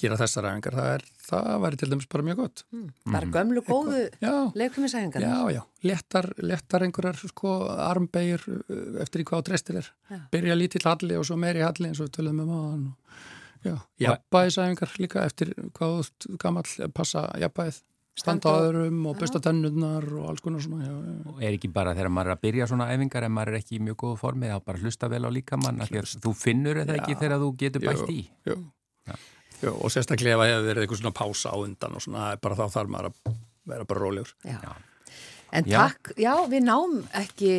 gera 0.00 0.16
þessar 0.20 0.48
æfingar, 0.50 0.74
það 0.78 0.88
er, 0.94 1.04
það 1.28 1.48
væri 1.64 1.78
til 1.80 1.88
dæmis 1.92 2.08
bara 2.12 2.26
mjög 2.28 2.40
gott. 2.42 2.64
Bara 3.14 3.30
gömlu 3.36 3.62
góðu 3.66 4.02
Já, 4.22 4.34
leikumisæðingar. 4.60 5.24
já, 5.24 5.36
já, 5.56 5.62
léttar, 5.88 6.28
léttar 6.42 6.84
einhverjar 6.86 7.22
sko 7.30 7.54
armbegjur 7.70 8.44
uh, 8.50 9.00
eftir 9.04 9.24
í 9.24 9.28
hvað 9.30 9.46
trestir 9.50 9.80
er. 9.82 9.88
Já. 10.10 10.20
Byrja 10.34 10.58
lítill 10.58 10.84
halli 10.88 11.16
og 11.20 11.24
svo 11.28 11.38
meiri 11.40 11.64
halli 11.64 11.88
eins 11.90 12.02
og 12.02 12.08
við 12.10 12.14
töluðum 12.18 12.44
um 12.44 12.54
aðan. 12.58 12.84
Já, 13.64 13.74
jafnbæðisæfingar 14.04 14.90
líka 15.00 15.24
eftir 15.24 15.54
hvað 15.78 16.08
gamall 16.42 16.68
passa 16.94 17.28
jafnbæðið. 17.40 17.82
Standa 18.14 18.46
á 18.46 18.46
Standa 18.46 18.50
á- 18.54 18.62
öðrum 18.68 18.98
og 19.10 19.16
busta 19.18 19.40
tennurnar 19.42 20.04
og 20.20 20.28
alls 20.30 20.40
konar 20.44 20.60
svona, 20.62 20.84
já, 20.86 20.92
já. 20.94 21.14
og 21.32 21.40
er 21.42 21.56
ekki 21.56 21.70
bara 21.74 21.94
þegar 21.98 22.12
maður 22.14 22.30
er 22.30 22.36
að 22.36 22.42
byrja 22.44 22.68
svona 22.70 22.86
æfingar 22.94 23.24
en 23.26 23.32
maður 23.34 23.48
er 23.48 23.58
ekki 23.58 23.74
í 23.74 23.82
mjög 23.82 23.96
góðu 24.04 24.18
formi 24.20 24.50
þá 24.52 24.60
bara 24.68 24.78
hlusta 24.84 25.08
vel 25.10 25.24
á 25.26 25.30
líkamann 25.34 25.80
þú 25.82 26.34
finnur 26.38 26.78
ekki 26.84 27.16
Já. 27.16 27.18
þegar 27.24 27.42
þú 27.42 27.48
getur 27.58 27.82
bætt 27.88 28.12
í. 28.14 28.20
Jú, 28.46 28.54
jú, 29.64 29.74
og 29.80 29.92
sérstaklega 29.92 30.34
ef 30.36 30.42
það 30.42 30.52
hefur 30.54 30.68
verið 30.70 30.84
eitthvað 30.86 31.00
svona 31.02 31.16
pása 31.20 31.52
á 31.52 31.56
undan 31.60 31.96
og 31.98 32.04
svona, 32.04 32.26
er 32.34 32.42
bara 32.44 32.58
þá 32.58 32.64
þarf 32.78 32.92
maður 32.94 33.10
að 33.10 33.38
vera 33.74 33.88
bara 33.90 34.04
rólegur. 34.04 34.34
Já. 34.44 34.58
En 35.54 35.68
Já. 35.70 35.78
takk, 35.84 36.14
já, 36.18 36.32
við 36.50 36.64
náum 36.66 36.96
ekki 37.14 37.50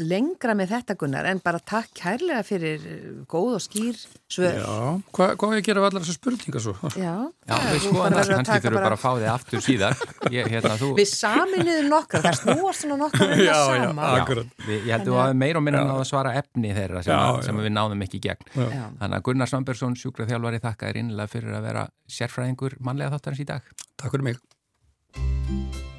lengra 0.00 0.54
með 0.58 0.70
þetta 0.74 0.94
Gunnar 1.00 1.26
en 1.30 1.40
bara 1.44 1.58
takk 1.60 1.90
kærlega 1.98 2.42
fyrir 2.46 2.82
eh, 2.88 3.02
góð 3.30 3.56
og 3.58 3.62
skýr 3.64 3.98
svör. 4.30 4.56
Já, 4.58 4.74
hvað 5.16 5.34
hva 5.40 5.50
ég 5.54 5.60
að 5.60 5.66
gera 5.68 5.82
af 5.82 5.88
allar 5.90 6.04
þessar 6.06 6.18
spurningar 6.18 6.64
svo? 6.64 6.74
Já, 6.96 7.14
Já, 7.50 7.54
það- 7.56 7.66
það, 7.70 7.90
verður 7.90 8.20
að 8.20 8.30
kannski 8.30 8.60
þurfum 8.60 8.76
við 8.76 8.86
bara 8.86 8.96
að 8.96 9.02
fá 9.02 9.10
þig 9.20 9.28
aftur 9.34 9.64
síðar. 9.66 10.02
Ég, 10.36 10.50
hérna, 10.54 10.74
þú, 10.80 10.90
Við 11.00 11.08
saminuðum 11.12 11.88
nokkar, 11.94 12.24
það 12.26 12.38
snúast 12.40 12.84
svona 12.84 12.98
nokkar 13.02 13.26
um 13.26 13.40
Já, 13.40 13.52
það 13.56 13.74
já, 13.80 13.84
sama. 13.90 14.02
ak- 14.10 14.22
Akkurat. 14.24 14.54
við, 14.68 14.78
ég 14.86 14.90
held 14.94 15.02
að 15.04 15.10
þú 15.10 15.18
hafi 15.20 15.38
meira 15.44 15.58
og 15.62 15.66
minna 15.66 15.82
náða 15.84 16.04
að 16.04 16.08
svara 16.12 16.34
efni 16.40 16.72
þeirra 16.76 17.02
sem, 17.04 17.12
Já, 17.14 17.20
að, 17.26 17.40
já. 17.40 17.44
sem 17.50 17.60
við 17.64 17.74
náðum 17.76 18.06
ekki 18.06 18.20
í 18.20 18.24
gegn. 18.28 18.48
Já. 18.54 18.86
Þannig 19.02 19.18
að 19.20 19.26
Gunnar 19.30 19.50
Svambergsson, 19.52 19.98
sjúkraþjálfari, 20.04 20.62
þakka 20.64 20.90
þér 20.92 21.00
innlega 21.04 21.32
fyrir 21.34 21.58
að 21.58 21.66
vera 21.70 21.86
sérfræðingur 22.08 22.78
mannlega 22.80 23.16
þáttarins 23.18 23.44
í 23.44 23.48
dag. 23.52 23.62
Takk 23.96 24.14
fyrir 24.16 24.28
mig. 24.30 25.89